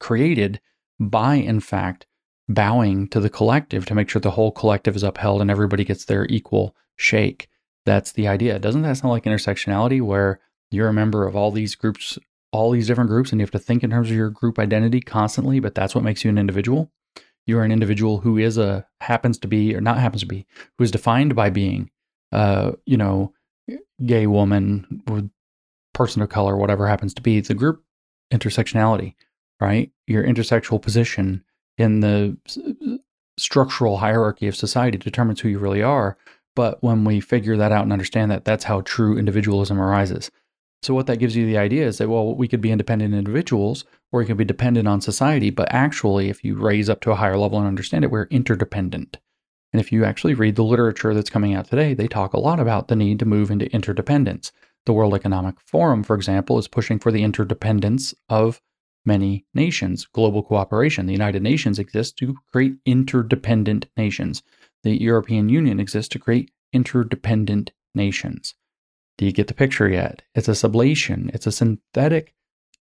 created 0.00 0.60
by, 0.98 1.36
in 1.36 1.60
fact, 1.60 2.06
bowing 2.48 3.08
to 3.08 3.20
the 3.20 3.30
collective 3.30 3.86
to 3.86 3.94
make 3.94 4.08
sure 4.08 4.20
the 4.20 4.32
whole 4.32 4.50
collective 4.50 4.96
is 4.96 5.02
upheld 5.02 5.40
and 5.40 5.50
everybody 5.50 5.84
gets 5.84 6.04
their 6.04 6.26
equal 6.26 6.74
shake. 6.96 7.48
That's 7.84 8.12
the 8.12 8.26
idea. 8.28 8.58
Doesn't 8.58 8.82
that 8.82 8.96
sound 8.96 9.12
like 9.12 9.24
intersectionality 9.24 10.00
where 10.00 10.40
you're 10.70 10.88
a 10.88 10.92
member 10.92 11.26
of 11.26 11.36
all 11.36 11.50
these 11.50 11.74
groups, 11.74 12.18
all 12.52 12.70
these 12.70 12.86
different 12.86 13.10
groups, 13.10 13.30
and 13.30 13.40
you 13.40 13.44
have 13.44 13.50
to 13.52 13.58
think 13.58 13.84
in 13.84 13.90
terms 13.90 14.10
of 14.10 14.16
your 14.16 14.30
group 14.30 14.58
identity 14.58 15.00
constantly, 15.00 15.60
but 15.60 15.74
that's 15.74 15.94
what 15.94 16.04
makes 16.04 16.24
you 16.24 16.30
an 16.30 16.38
individual? 16.38 16.90
You're 17.48 17.64
an 17.64 17.72
individual 17.72 18.18
who 18.18 18.38
is 18.38 18.58
a, 18.58 18.86
happens 19.00 19.38
to 19.38 19.48
be, 19.48 19.74
or 19.74 19.80
not 19.80 19.98
happens 19.98 20.22
to 20.22 20.28
be, 20.28 20.46
who 20.76 20.84
is 20.84 20.92
defined 20.92 21.34
by 21.34 21.50
being, 21.50 21.90
uh, 22.30 22.72
you 22.86 22.96
know, 22.96 23.32
gay 24.06 24.28
woman, 24.28 25.02
person 25.94 26.22
of 26.22 26.28
color, 26.28 26.56
whatever 26.56 26.86
happens 26.86 27.12
to 27.14 27.22
be. 27.22 27.40
The 27.40 27.54
group 27.54 27.82
intersectionality 28.32 29.14
right? 29.60 29.90
Your 30.06 30.24
intersexual 30.24 30.80
position 30.80 31.44
in 31.76 32.00
the 32.00 32.36
structural 33.38 33.98
hierarchy 33.98 34.48
of 34.48 34.56
society 34.56 34.98
determines 34.98 35.40
who 35.40 35.48
you 35.48 35.58
really 35.58 35.82
are. 35.82 36.16
But 36.56 36.82
when 36.82 37.04
we 37.04 37.20
figure 37.20 37.56
that 37.56 37.72
out 37.72 37.84
and 37.84 37.92
understand 37.92 38.30
that, 38.30 38.44
that's 38.44 38.64
how 38.64 38.80
true 38.82 39.16
individualism 39.16 39.80
arises. 39.80 40.30
So, 40.82 40.94
what 40.94 41.06
that 41.06 41.18
gives 41.18 41.34
you 41.34 41.44
the 41.44 41.58
idea 41.58 41.86
is 41.86 41.98
that, 41.98 42.08
well, 42.08 42.34
we 42.34 42.48
could 42.48 42.60
be 42.60 42.70
independent 42.70 43.14
individuals 43.14 43.84
or 44.12 44.20
we 44.20 44.26
could 44.26 44.36
be 44.36 44.44
dependent 44.44 44.86
on 44.86 45.00
society. 45.00 45.50
But 45.50 45.72
actually, 45.72 46.28
if 46.28 46.44
you 46.44 46.56
raise 46.56 46.88
up 46.88 47.00
to 47.02 47.10
a 47.10 47.16
higher 47.16 47.36
level 47.36 47.58
and 47.58 47.66
understand 47.66 48.04
it, 48.04 48.10
we're 48.10 48.28
interdependent. 48.30 49.18
And 49.72 49.80
if 49.80 49.92
you 49.92 50.04
actually 50.04 50.34
read 50.34 50.56
the 50.56 50.64
literature 50.64 51.12
that's 51.12 51.30
coming 51.30 51.54
out 51.54 51.68
today, 51.68 51.94
they 51.94 52.08
talk 52.08 52.32
a 52.32 52.40
lot 52.40 52.60
about 52.60 52.88
the 52.88 52.96
need 52.96 53.18
to 53.18 53.26
move 53.26 53.50
into 53.50 53.70
interdependence. 53.72 54.52
The 54.86 54.92
World 54.92 55.14
Economic 55.14 55.60
Forum, 55.60 56.02
for 56.02 56.16
example, 56.16 56.58
is 56.58 56.68
pushing 56.68 56.98
for 56.98 57.12
the 57.12 57.22
interdependence 57.22 58.14
of 58.28 58.62
many 59.04 59.44
nations. 59.52 60.06
Global 60.06 60.42
cooperation. 60.42 61.06
The 61.06 61.12
United 61.12 61.42
Nations 61.42 61.78
exists 61.78 62.12
to 62.14 62.36
create 62.50 62.76
interdependent 62.86 63.86
nations. 63.96 64.42
The 64.84 65.00
European 65.00 65.48
Union 65.48 65.80
exists 65.80 66.08
to 66.10 66.18
create 66.18 66.50
interdependent 66.72 67.72
nations. 67.94 68.54
Do 69.18 69.26
you 69.26 69.32
get 69.32 69.48
the 69.48 69.54
picture 69.54 69.88
yet? 69.88 70.22
It's 70.34 70.48
a 70.48 70.52
sublation, 70.52 71.30
it's 71.34 71.46
a 71.46 71.52
synthetic 71.52 72.34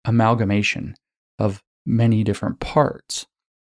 amalgamation 0.04 0.94
of 1.38 1.62
many 1.84 2.22
different 2.22 2.60
parts 2.60 3.26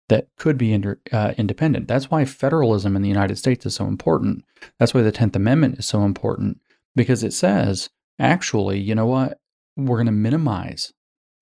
that 0.09 0.29
could 0.37 0.59
be 0.59 0.73
inter, 0.73 0.99
uh, 1.13 1.35
independent. 1.37 1.87
That's 1.87 2.11
why 2.11 2.25
federalism 2.25 2.97
in 2.97 3.03
the 3.03 3.09
United 3.09 3.37
States 3.37 3.65
is 3.67 3.75
so 3.75 3.87
important. 3.87 4.45
That's 4.79 4.95
why 4.95 5.03
the 5.03 5.13
10th 5.13 5.37
Amendment 5.37 5.79
is 5.79 5.87
so 5.87 6.03
important 6.03 6.61
because 6.97 7.23
it 7.23 7.33
says, 7.33 7.91
actually, 8.19 8.79
you 8.81 8.95
know 8.95 9.07
what? 9.07 9.39
We're 9.77 9.97
going 9.97 10.07
to 10.07 10.13
minimize 10.13 10.93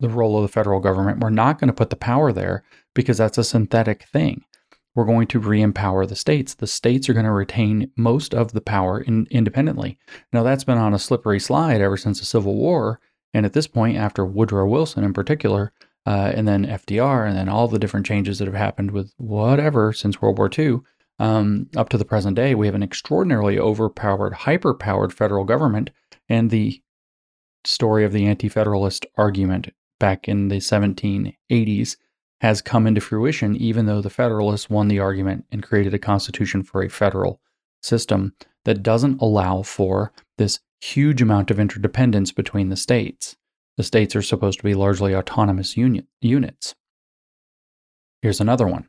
the 0.01 0.09
role 0.09 0.37
of 0.37 0.43
the 0.43 0.49
federal 0.49 0.81
government. 0.81 1.21
We're 1.21 1.31
not 1.31 1.59
going 1.59 1.69
to 1.69 1.75
put 1.75 1.91
the 1.91 1.97
power 1.97 2.33
there 2.33 2.65
because 2.95 3.19
that's 3.19 3.39
a 3.39 3.45
synthetic 3.45 4.05
thing. 4.05 4.45
We're 4.97 5.05
going 5.05 5.27
to 5.29 5.39
re 5.39 5.61
empower 5.61 6.07
the 6.07 6.17
states. 6.17 6.55
The 6.55 6.67
states 6.67 7.09
are 7.09 7.13
going 7.13 7.27
to 7.27 7.31
retain 7.31 7.93
most 7.97 8.35
of 8.35 8.53
the 8.53 8.63
power 8.63 8.99
in, 8.99 9.29
independently. 9.31 9.99
Now, 10.33 10.43
that's 10.43 10.65
been 10.65 10.79
on 10.79 10.95
a 10.95 10.99
slippery 10.99 11.39
slide 11.39 11.83
ever 11.83 11.99
since 11.99 12.19
the 12.19 12.25
Civil 12.25 12.57
War. 12.57 12.99
And 13.35 13.45
at 13.45 13.53
this 13.53 13.67
point, 13.67 13.99
after 13.99 14.25
Woodrow 14.25 14.67
Wilson 14.67 15.05
in 15.05 15.13
particular, 15.13 15.73
uh, 16.07 16.33
and 16.35 16.49
then 16.49 16.65
FDR, 16.65 17.29
and 17.29 17.37
then 17.37 17.49
all 17.49 17.69
the 17.69 17.79
different 17.79 18.07
changes 18.07 18.39
that 18.39 18.47
have 18.47 18.55
happened 18.55 18.93
with 18.93 19.13
whatever 19.19 19.93
since 19.93 20.23
World 20.23 20.39
War 20.39 20.51
II, 20.57 20.81
um, 21.19 21.69
up 21.77 21.91
to 21.91 21.99
the 21.99 22.05
present 22.05 22.35
day, 22.35 22.55
we 22.55 22.67
have 22.67 22.75
an 22.75 22.83
extraordinarily 22.83 23.59
overpowered, 23.59 24.33
hyper-powered 24.33 25.13
federal 25.13 25.45
government, 25.45 25.91
and 26.29 26.51
the 26.51 26.81
story 27.65 28.05
of 28.05 28.13
the 28.13 28.27
anti-federalist 28.27 29.05
argument 29.17 29.75
back 29.99 30.29
in 30.29 30.49
the 30.49 30.57
1780s 30.57 31.97
has 32.41 32.63
come 32.63 32.87
into 32.87 33.01
fruition, 33.01 33.57
even 33.57 33.87
though 33.87 34.01
the 34.01 34.11
Federalists 34.11 34.69
won 34.69 34.89
the 34.89 34.99
argument 34.99 35.45
and 35.51 35.63
created 35.63 35.95
a 35.95 35.99
constitution 35.99 36.63
for 36.63 36.83
a 36.83 36.89
federal 36.89 37.41
system 37.83 38.35
that 38.65 38.83
doesn't 38.83 39.21
allow 39.21 39.63
for 39.63 40.13
this 40.39 40.61
huge 40.81 41.23
amount 41.23 41.51
of 41.51 41.59
interdependence 41.59 42.33
between 42.33 42.69
the 42.69 42.77
states. 42.77 43.37
The 43.77 43.83
states 43.83 44.17
are 44.17 44.23
supposed 44.23 44.59
to 44.59 44.65
be 44.65 44.75
largely 44.75 45.15
autonomous 45.15 45.77
uni- 45.77 46.07
units. 46.21 46.75
Here's 48.23 48.41
another 48.41 48.67
one. 48.67 48.89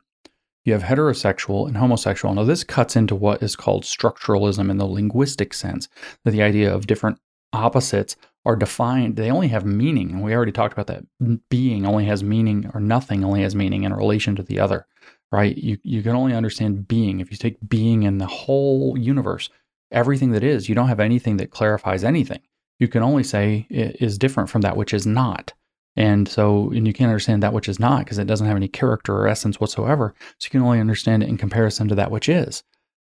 You 0.64 0.72
have 0.74 0.82
heterosexual 0.82 1.66
and 1.66 1.76
homosexual. 1.76 2.34
Now, 2.34 2.44
this 2.44 2.64
cuts 2.64 2.96
into 2.96 3.14
what 3.14 3.42
is 3.42 3.56
called 3.56 3.84
structuralism 3.84 4.70
in 4.70 4.76
the 4.76 4.86
linguistic 4.86 5.54
sense, 5.54 5.88
that 6.24 6.32
the 6.32 6.42
idea 6.42 6.74
of 6.74 6.86
different 6.86 7.18
opposites 7.52 8.16
are 8.44 8.56
defined, 8.56 9.16
they 9.16 9.30
only 9.30 9.48
have 9.48 9.64
meaning. 9.64 10.10
And 10.10 10.22
we 10.22 10.34
already 10.34 10.52
talked 10.52 10.72
about 10.72 10.86
that. 10.86 11.04
Being 11.48 11.86
only 11.86 12.06
has 12.06 12.22
meaning, 12.22 12.70
or 12.74 12.80
nothing 12.80 13.24
only 13.24 13.42
has 13.42 13.54
meaning 13.54 13.84
in 13.84 13.92
relation 13.92 14.36
to 14.36 14.42
the 14.42 14.60
other, 14.60 14.86
right? 15.30 15.56
You, 15.56 15.78
you 15.82 16.02
can 16.02 16.16
only 16.16 16.34
understand 16.34 16.88
being. 16.88 17.20
If 17.20 17.30
you 17.30 17.36
take 17.36 17.56
being 17.68 18.04
in 18.04 18.18
the 18.18 18.26
whole 18.26 18.96
universe, 18.98 19.50
everything 19.90 20.32
that 20.32 20.44
is, 20.44 20.68
you 20.68 20.74
don't 20.74 20.88
have 20.88 21.00
anything 21.00 21.36
that 21.38 21.50
clarifies 21.50 22.04
anything. 22.04 22.40
You 22.78 22.88
can 22.88 23.02
only 23.02 23.24
say 23.24 23.66
it 23.70 23.96
is 24.00 24.18
different 24.18 24.48
from 24.48 24.62
that 24.62 24.76
which 24.76 24.94
is 24.94 25.06
not. 25.06 25.52
And 25.96 26.28
so, 26.28 26.70
and 26.70 26.86
you 26.86 26.92
can't 26.92 27.10
understand 27.10 27.42
that 27.42 27.52
which 27.52 27.68
is 27.68 27.80
not 27.80 28.04
because 28.04 28.18
it 28.18 28.26
doesn't 28.28 28.46
have 28.46 28.56
any 28.56 28.68
character 28.68 29.16
or 29.16 29.26
essence 29.26 29.58
whatsoever. 29.58 30.14
So 30.38 30.46
you 30.46 30.50
can 30.50 30.62
only 30.62 30.78
understand 30.78 31.24
it 31.24 31.28
in 31.28 31.36
comparison 31.36 31.88
to 31.88 31.96
that 31.96 32.12
which 32.12 32.28
is. 32.28 32.62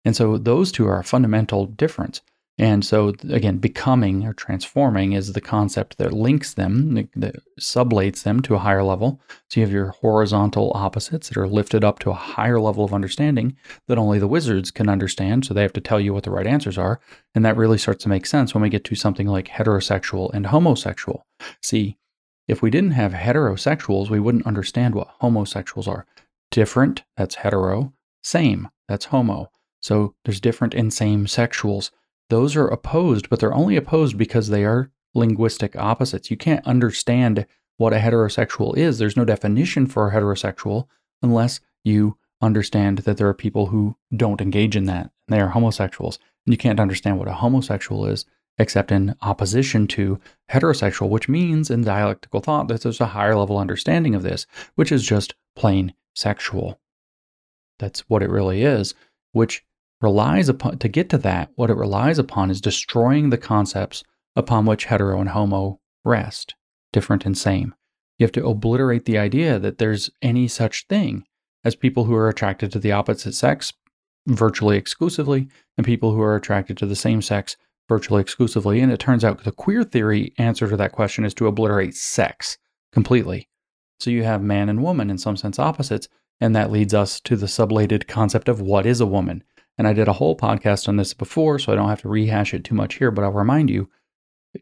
And 0.04 0.16
so 0.16 0.38
those 0.38 0.72
two 0.72 0.88
are 0.88 0.98
a 0.98 1.04
fundamental 1.04 1.66
difference. 1.66 2.20
And 2.60 2.84
so, 2.84 3.14
again, 3.30 3.56
becoming 3.56 4.26
or 4.26 4.34
transforming 4.34 5.14
is 5.14 5.32
the 5.32 5.40
concept 5.40 5.96
that 5.96 6.12
links 6.12 6.52
them, 6.52 7.08
that 7.16 7.36
sublates 7.58 8.22
them 8.22 8.42
to 8.42 8.54
a 8.54 8.58
higher 8.58 8.82
level. 8.84 9.18
So 9.48 9.60
you 9.60 9.66
have 9.66 9.72
your 9.72 9.92
horizontal 10.02 10.70
opposites 10.74 11.30
that 11.30 11.38
are 11.38 11.48
lifted 11.48 11.84
up 11.84 12.00
to 12.00 12.10
a 12.10 12.14
higher 12.14 12.60
level 12.60 12.84
of 12.84 12.92
understanding 12.92 13.56
that 13.88 13.96
only 13.96 14.18
the 14.18 14.28
wizards 14.28 14.70
can 14.70 14.90
understand. 14.90 15.46
So 15.46 15.54
they 15.54 15.62
have 15.62 15.72
to 15.72 15.80
tell 15.80 15.98
you 15.98 16.12
what 16.12 16.24
the 16.24 16.30
right 16.30 16.46
answers 16.46 16.76
are. 16.76 17.00
And 17.34 17.46
that 17.46 17.56
really 17.56 17.78
starts 17.78 18.02
to 18.02 18.10
make 18.10 18.26
sense 18.26 18.52
when 18.52 18.60
we 18.60 18.68
get 18.68 18.84
to 18.84 18.94
something 18.94 19.26
like 19.26 19.48
heterosexual 19.48 20.30
and 20.34 20.48
homosexual. 20.48 21.24
See, 21.62 21.96
if 22.46 22.60
we 22.60 22.68
didn't 22.68 22.90
have 22.90 23.12
heterosexuals, 23.12 24.10
we 24.10 24.20
wouldn't 24.20 24.46
understand 24.46 24.94
what 24.94 25.08
homosexuals 25.20 25.88
are. 25.88 26.04
Different, 26.50 27.04
that's 27.16 27.36
hetero. 27.36 27.94
Same, 28.22 28.68
that's 28.86 29.06
homo. 29.06 29.50
So 29.80 30.14
there's 30.26 30.42
different 30.42 30.74
and 30.74 30.92
same 30.92 31.24
sexuals 31.24 31.90
those 32.30 32.56
are 32.56 32.68
opposed, 32.68 33.28
but 33.28 33.40
they're 33.40 33.54
only 33.54 33.76
opposed 33.76 34.16
because 34.16 34.48
they 34.48 34.64
are 34.64 34.90
linguistic 35.14 35.76
opposites. 35.76 36.30
You 36.30 36.36
can't 36.36 36.66
understand 36.66 37.46
what 37.76 37.92
a 37.92 37.98
heterosexual 37.98 38.76
is. 38.76 38.98
There's 38.98 39.16
no 39.16 39.24
definition 39.24 39.86
for 39.86 40.08
a 40.08 40.12
heterosexual 40.12 40.86
unless 41.22 41.60
you 41.84 42.16
understand 42.40 42.98
that 42.98 43.16
there 43.16 43.28
are 43.28 43.34
people 43.34 43.66
who 43.66 43.96
don't 44.16 44.40
engage 44.40 44.76
in 44.76 44.84
that. 44.84 45.10
They 45.28 45.40
are 45.40 45.48
homosexuals. 45.48 46.18
And 46.46 46.54
you 46.54 46.58
can't 46.58 46.80
understand 46.80 47.18
what 47.18 47.28
a 47.28 47.34
homosexual 47.34 48.06
is 48.06 48.24
except 48.58 48.92
in 48.92 49.14
opposition 49.22 49.86
to 49.86 50.20
heterosexual, 50.50 51.08
which 51.08 51.28
means 51.28 51.70
in 51.70 51.82
dialectical 51.82 52.40
thought 52.40 52.68
that 52.68 52.82
there's 52.82 53.00
a 53.00 53.06
higher 53.06 53.34
level 53.34 53.56
understanding 53.56 54.14
of 54.14 54.22
this, 54.22 54.46
which 54.74 54.92
is 54.92 55.02
just 55.02 55.34
plain 55.56 55.94
sexual. 56.14 56.78
That's 57.78 58.00
what 58.00 58.22
it 58.22 58.28
really 58.28 58.62
is, 58.62 58.94
which 59.32 59.64
relies 60.00 60.48
upon, 60.48 60.78
to 60.78 60.88
get 60.88 61.10
to 61.10 61.18
that, 61.18 61.50
what 61.54 61.70
it 61.70 61.76
relies 61.76 62.18
upon 62.18 62.50
is 62.50 62.60
destroying 62.60 63.30
the 63.30 63.38
concepts 63.38 64.02
upon 64.36 64.66
which 64.66 64.86
hetero 64.86 65.20
and 65.20 65.30
homo 65.30 65.80
rest, 66.04 66.54
different 66.92 67.26
and 67.26 67.36
same. 67.36 67.74
You 68.18 68.24
have 68.24 68.32
to 68.32 68.46
obliterate 68.46 69.04
the 69.04 69.18
idea 69.18 69.58
that 69.58 69.78
there's 69.78 70.10
any 70.22 70.48
such 70.48 70.86
thing 70.86 71.24
as 71.64 71.74
people 71.74 72.04
who 72.04 72.14
are 72.14 72.28
attracted 72.28 72.72
to 72.72 72.78
the 72.78 72.92
opposite 72.92 73.34
sex 73.34 73.72
virtually 74.26 74.76
exclusively 74.76 75.48
and 75.76 75.86
people 75.86 76.12
who 76.12 76.20
are 76.20 76.36
attracted 76.36 76.76
to 76.78 76.86
the 76.86 76.96
same 76.96 77.22
sex 77.22 77.56
virtually 77.88 78.20
exclusively. 78.20 78.80
And 78.80 78.92
it 78.92 79.00
turns 79.00 79.24
out 79.24 79.44
the 79.44 79.52
queer 79.52 79.82
theory 79.82 80.32
answer 80.38 80.68
to 80.68 80.76
that 80.76 80.92
question 80.92 81.24
is 81.24 81.34
to 81.34 81.46
obliterate 81.46 81.94
sex 81.94 82.58
completely. 82.92 83.48
So 83.98 84.10
you 84.10 84.22
have 84.24 84.42
man 84.42 84.68
and 84.68 84.82
woman 84.82 85.10
in 85.10 85.18
some 85.18 85.36
sense 85.36 85.58
opposites, 85.58 86.08
and 86.40 86.54
that 86.56 86.70
leads 86.70 86.94
us 86.94 87.20
to 87.20 87.36
the 87.36 87.46
sublated 87.46 88.06
concept 88.06 88.48
of 88.48 88.60
what 88.60 88.86
is 88.86 89.00
a 89.00 89.06
woman. 89.06 89.44
And 89.80 89.88
I 89.88 89.94
did 89.94 90.08
a 90.08 90.12
whole 90.12 90.36
podcast 90.36 90.90
on 90.90 90.96
this 90.96 91.14
before, 91.14 91.58
so 91.58 91.72
I 91.72 91.74
don't 91.74 91.88
have 91.88 92.02
to 92.02 92.08
rehash 92.10 92.52
it 92.52 92.64
too 92.64 92.74
much 92.74 92.96
here, 92.96 93.10
but 93.10 93.24
I'll 93.24 93.32
remind 93.32 93.70
you 93.70 93.88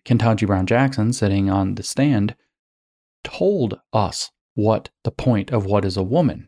Ketanji 0.05 0.47
Brown 0.47 0.65
Jackson, 0.65 1.13
sitting 1.13 1.51
on 1.51 1.75
the 1.75 1.83
stand, 1.83 2.37
told 3.25 3.81
us 3.93 4.31
what 4.55 4.91
the 5.03 5.11
point 5.11 5.51
of 5.51 5.67
what 5.67 5.85
is 5.85 5.97
a 5.97 6.05
woman. 6.05 6.47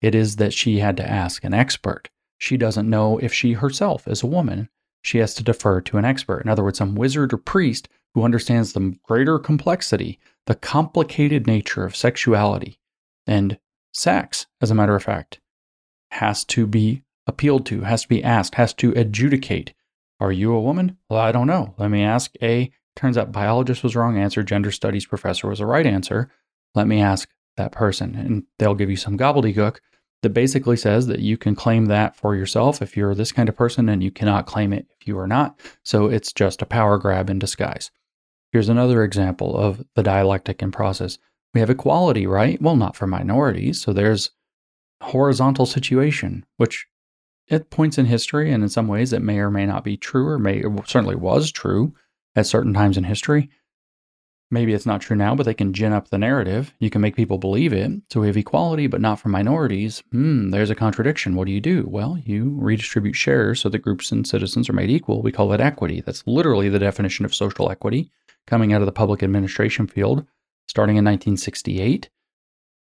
It 0.00 0.14
is 0.14 0.36
that 0.36 0.54
she 0.54 0.78
had 0.78 0.96
to 0.96 1.06
ask 1.06 1.44
an 1.44 1.52
expert. 1.52 2.08
She 2.38 2.56
doesn't 2.56 2.88
know 2.88 3.18
if 3.18 3.34
she 3.34 3.52
herself 3.52 4.08
is 4.08 4.22
a 4.22 4.26
woman. 4.26 4.70
She 5.02 5.18
has 5.18 5.34
to 5.34 5.44
defer 5.44 5.82
to 5.82 5.98
an 5.98 6.06
expert. 6.06 6.40
In 6.46 6.48
other 6.48 6.64
words, 6.64 6.78
some 6.78 6.94
wizard 6.94 7.34
or 7.34 7.36
priest 7.36 7.90
who 8.14 8.22
understands 8.22 8.72
the 8.72 8.96
greater 9.02 9.38
complexity, 9.38 10.18
the 10.46 10.54
complicated 10.54 11.46
nature 11.46 11.84
of 11.84 11.94
sexuality 11.94 12.78
and 13.26 13.58
sex, 13.92 14.46
as 14.62 14.70
a 14.70 14.74
matter 14.74 14.96
of 14.96 15.02
fact, 15.02 15.40
has 16.12 16.42
to 16.46 16.66
be 16.66 17.02
appealed 17.26 17.66
to, 17.66 17.82
has 17.82 18.02
to 18.02 18.08
be 18.08 18.22
asked, 18.22 18.54
has 18.54 18.72
to 18.74 18.92
adjudicate. 18.92 19.74
Are 20.20 20.32
you 20.32 20.52
a 20.54 20.60
woman? 20.60 20.96
Well, 21.10 21.20
I 21.20 21.32
don't 21.32 21.46
know. 21.46 21.74
Let 21.78 21.90
me 21.90 22.02
ask 22.02 22.32
a. 22.42 22.70
Turns 22.94 23.18
out 23.18 23.32
biologist 23.32 23.82
was 23.82 23.94
wrong 23.94 24.16
answer, 24.16 24.42
gender 24.42 24.70
studies 24.70 25.04
professor 25.04 25.48
was 25.48 25.58
the 25.58 25.66
right 25.66 25.86
answer. 25.86 26.30
Let 26.74 26.86
me 26.86 27.00
ask 27.00 27.28
that 27.56 27.72
person. 27.72 28.14
And 28.14 28.44
they'll 28.58 28.74
give 28.74 28.88
you 28.88 28.96
some 28.96 29.18
gobbledygook 29.18 29.78
that 30.22 30.30
basically 30.30 30.76
says 30.76 31.06
that 31.06 31.20
you 31.20 31.36
can 31.36 31.54
claim 31.54 31.86
that 31.86 32.16
for 32.16 32.34
yourself 32.34 32.80
if 32.80 32.96
you're 32.96 33.14
this 33.14 33.32
kind 33.32 33.48
of 33.48 33.56
person 33.56 33.88
and 33.88 34.02
you 34.02 34.10
cannot 34.10 34.46
claim 34.46 34.72
it 34.72 34.86
if 34.98 35.06
you 35.06 35.18
are 35.18 35.26
not. 35.26 35.60
So 35.82 36.06
it's 36.06 36.32
just 36.32 36.62
a 36.62 36.66
power 36.66 36.96
grab 36.96 37.28
in 37.28 37.38
disguise. 37.38 37.90
Here's 38.50 38.68
another 38.68 39.04
example 39.04 39.56
of 39.56 39.84
the 39.94 40.02
dialectic 40.02 40.62
in 40.62 40.72
process. 40.72 41.18
We 41.52 41.60
have 41.60 41.70
equality, 41.70 42.26
right? 42.26 42.60
Well, 42.60 42.76
not 42.76 42.96
for 42.96 43.06
minorities. 43.06 43.82
So 43.82 43.92
there's 43.92 44.30
horizontal 45.02 45.66
situation, 45.66 46.46
which 46.56 46.86
at 47.50 47.70
points 47.70 47.98
in 47.98 48.06
history, 48.06 48.52
and 48.52 48.62
in 48.62 48.68
some 48.68 48.88
ways 48.88 49.12
it 49.12 49.22
may 49.22 49.38
or 49.38 49.50
may 49.50 49.66
not 49.66 49.84
be 49.84 49.96
true, 49.96 50.26
or 50.28 50.38
may 50.38 50.62
certainly 50.86 51.14
was 51.14 51.52
true 51.52 51.94
at 52.34 52.46
certain 52.46 52.74
times 52.74 52.96
in 52.96 53.04
history. 53.04 53.48
Maybe 54.48 54.74
it's 54.74 54.86
not 54.86 55.00
true 55.00 55.16
now, 55.16 55.34
but 55.34 55.44
they 55.44 55.54
can 55.54 55.72
gin 55.72 55.92
up 55.92 56.08
the 56.08 56.18
narrative. 56.18 56.72
You 56.78 56.88
can 56.88 57.00
make 57.00 57.16
people 57.16 57.38
believe 57.38 57.72
it. 57.72 57.90
So 58.12 58.20
we 58.20 58.28
have 58.28 58.36
equality, 58.36 58.86
but 58.86 59.00
not 59.00 59.18
for 59.18 59.28
minorities. 59.28 60.04
Hmm, 60.12 60.50
there's 60.50 60.70
a 60.70 60.76
contradiction. 60.76 61.34
What 61.34 61.46
do 61.46 61.52
you 61.52 61.60
do? 61.60 61.84
Well, 61.88 62.16
you 62.24 62.56
redistribute 62.60 63.16
shares 63.16 63.60
so 63.60 63.68
that 63.68 63.80
groups 63.80 64.12
and 64.12 64.24
citizens 64.26 64.68
are 64.68 64.72
made 64.72 64.90
equal. 64.90 65.20
We 65.20 65.32
call 65.32 65.48
that 65.48 65.60
equity. 65.60 66.00
That's 66.00 66.24
literally 66.28 66.68
the 66.68 66.78
definition 66.78 67.24
of 67.24 67.34
social 67.34 67.70
equity 67.72 68.12
coming 68.46 68.72
out 68.72 68.82
of 68.82 68.86
the 68.86 68.92
public 68.92 69.24
administration 69.24 69.88
field 69.88 70.24
starting 70.68 70.96
in 70.96 71.04
1968. 71.04 72.10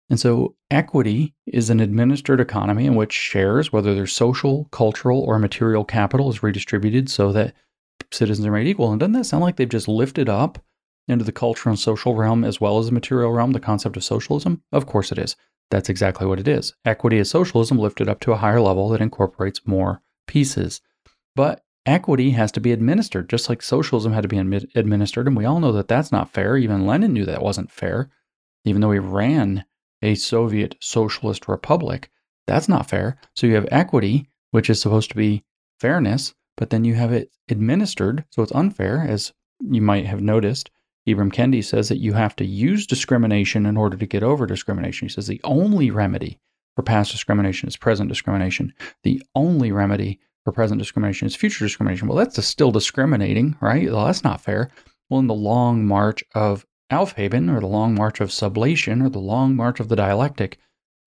And 0.09 0.19
so 0.19 0.55
equity 0.71 1.35
is 1.45 1.69
an 1.69 1.79
administered 1.79 2.39
economy 2.39 2.85
in 2.85 2.95
which 2.95 3.11
shares, 3.11 3.73
whether 3.73 3.93
they're 3.93 4.07
social, 4.07 4.65
cultural, 4.71 5.21
or 5.21 5.37
material 5.37 5.83
capital, 5.83 6.29
is 6.29 6.43
redistributed 6.43 7.09
so 7.09 7.33
that 7.33 7.53
citizens 8.11 8.47
are 8.47 8.51
made 8.51 8.67
equal. 8.67 8.91
And 8.91 8.99
doesn't 8.99 9.13
that 9.13 9.25
sound 9.25 9.43
like 9.43 9.57
they've 9.57 9.67
just 9.67 9.87
lifted 9.87 10.29
up 10.29 10.63
into 11.09 11.25
the 11.25 11.31
cultural 11.31 11.71
and 11.71 11.79
social 11.79 12.15
realm 12.15 12.43
as 12.43 12.61
well 12.61 12.79
as 12.79 12.85
the 12.85 12.91
material 12.93 13.31
realm 13.31 13.51
the 13.51 13.59
concept 13.59 13.97
of 13.97 14.03
socialism? 14.03 14.63
Of 14.71 14.85
course 14.85 15.11
it 15.11 15.17
is. 15.17 15.35
That's 15.69 15.89
exactly 15.89 16.25
what 16.25 16.39
it 16.39 16.47
is. 16.47 16.73
Equity 16.85 17.17
is 17.17 17.29
socialism 17.29 17.77
lifted 17.77 18.07
up 18.07 18.21
to 18.21 18.31
a 18.31 18.37
higher 18.37 18.61
level 18.61 18.87
that 18.89 19.01
incorporates 19.01 19.67
more 19.67 20.01
pieces. 20.25 20.79
But 21.35 21.63
equity 21.85 22.31
has 22.31 22.51
to 22.53 22.61
be 22.61 22.71
administered, 22.71 23.29
just 23.29 23.49
like 23.49 23.61
socialism 23.61 24.13
had 24.13 24.21
to 24.21 24.29
be 24.29 24.37
administered. 24.37 25.27
And 25.27 25.35
we 25.35 25.43
all 25.43 25.59
know 25.59 25.73
that 25.73 25.89
that's 25.89 26.11
not 26.11 26.31
fair. 26.31 26.55
Even 26.55 26.87
Lenin 26.87 27.11
knew 27.11 27.25
that 27.25 27.41
wasn't 27.41 27.71
fair, 27.71 28.09
even 28.63 28.81
though 28.81 28.91
he 28.91 28.99
ran 28.99 29.65
a 30.01 30.15
Soviet 30.15 30.75
socialist 30.79 31.47
republic. 31.47 32.09
That's 32.45 32.69
not 32.69 32.89
fair. 32.89 33.17
So 33.35 33.47
you 33.47 33.55
have 33.55 33.67
equity, 33.71 34.27
which 34.51 34.69
is 34.69 34.81
supposed 34.81 35.09
to 35.11 35.17
be 35.17 35.43
fairness, 35.79 36.33
but 36.55 36.69
then 36.69 36.83
you 36.83 36.95
have 36.95 37.11
it 37.11 37.31
administered, 37.49 38.25
so 38.31 38.41
it's 38.41 38.51
unfair, 38.51 39.05
as 39.07 39.33
you 39.59 39.81
might 39.81 40.05
have 40.05 40.21
noticed. 40.21 40.71
Ibram 41.07 41.31
Kendi 41.31 41.63
says 41.63 41.87
that 41.89 41.99
you 41.99 42.13
have 42.13 42.35
to 42.35 42.45
use 42.45 42.85
discrimination 42.85 43.65
in 43.65 43.77
order 43.77 43.95
to 43.95 44.05
get 44.05 44.23
over 44.23 44.45
discrimination. 44.45 45.07
He 45.07 45.13
says 45.13 45.27
the 45.27 45.41
only 45.43 45.89
remedy 45.89 46.39
for 46.75 46.83
past 46.83 47.11
discrimination 47.11 47.67
is 47.67 47.77
present 47.77 48.09
discrimination. 48.09 48.73
The 49.03 49.21
only 49.33 49.71
remedy 49.71 50.19
for 50.43 50.51
present 50.51 50.79
discrimination 50.79 51.25
is 51.25 51.35
future 51.35 51.65
discrimination. 51.65 52.07
Well, 52.07 52.17
that's 52.17 52.45
still 52.45 52.71
discriminating, 52.71 53.55
right? 53.61 53.89
Well, 53.89 54.05
that's 54.05 54.23
not 54.23 54.41
fair. 54.41 54.69
Well, 55.09 55.19
in 55.19 55.27
the 55.27 55.33
long 55.33 55.85
march 55.85 56.23
of 56.35 56.66
Aufheben, 56.91 57.53
or 57.53 57.59
the 57.59 57.67
long 57.67 57.95
march 57.95 58.21
of 58.21 58.29
sublation, 58.29 59.05
or 59.05 59.09
the 59.09 59.19
long 59.19 59.55
march 59.55 59.79
of 59.79 59.89
the 59.89 59.95
dialectic, 59.95 60.57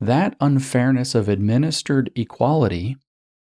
that 0.00 0.36
unfairness 0.40 1.14
of 1.14 1.28
administered 1.28 2.10
equality, 2.14 2.96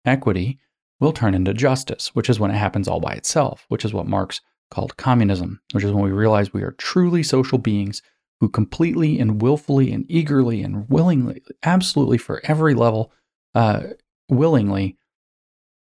equity, 0.05 0.59
will 1.01 1.13
turn 1.13 1.35
into 1.35 1.53
justice, 1.53 2.15
which 2.15 2.31
is 2.31 2.41
when 2.41 2.51
it 2.51 2.57
happens 2.57 2.89
all 2.89 3.01
by 3.01 3.13
itself, 3.13 3.67
which 3.69 3.85
is 3.85 3.93
what 3.93 4.07
Marx 4.07 4.41
called 4.71 4.97
communism, 4.97 5.61
which 5.73 5.85
is 5.85 5.93
when 5.93 6.05
we 6.05 6.11
realize 6.11 6.53
we 6.53 6.63
are 6.63 6.73
truly 6.73 7.23
social 7.23 7.59
beings 7.59 8.03
who 8.41 8.49
completely 8.49 9.19
and 9.21 9.41
willfully 9.41 9.93
and 9.93 10.05
eagerly 10.09 10.63
and 10.63 10.89
willingly, 10.89 11.43
absolutely 11.63 12.19
for 12.19 12.41
every 12.45 12.75
level, 12.75 13.13
uh, 13.55 13.83
willingly 14.29 14.97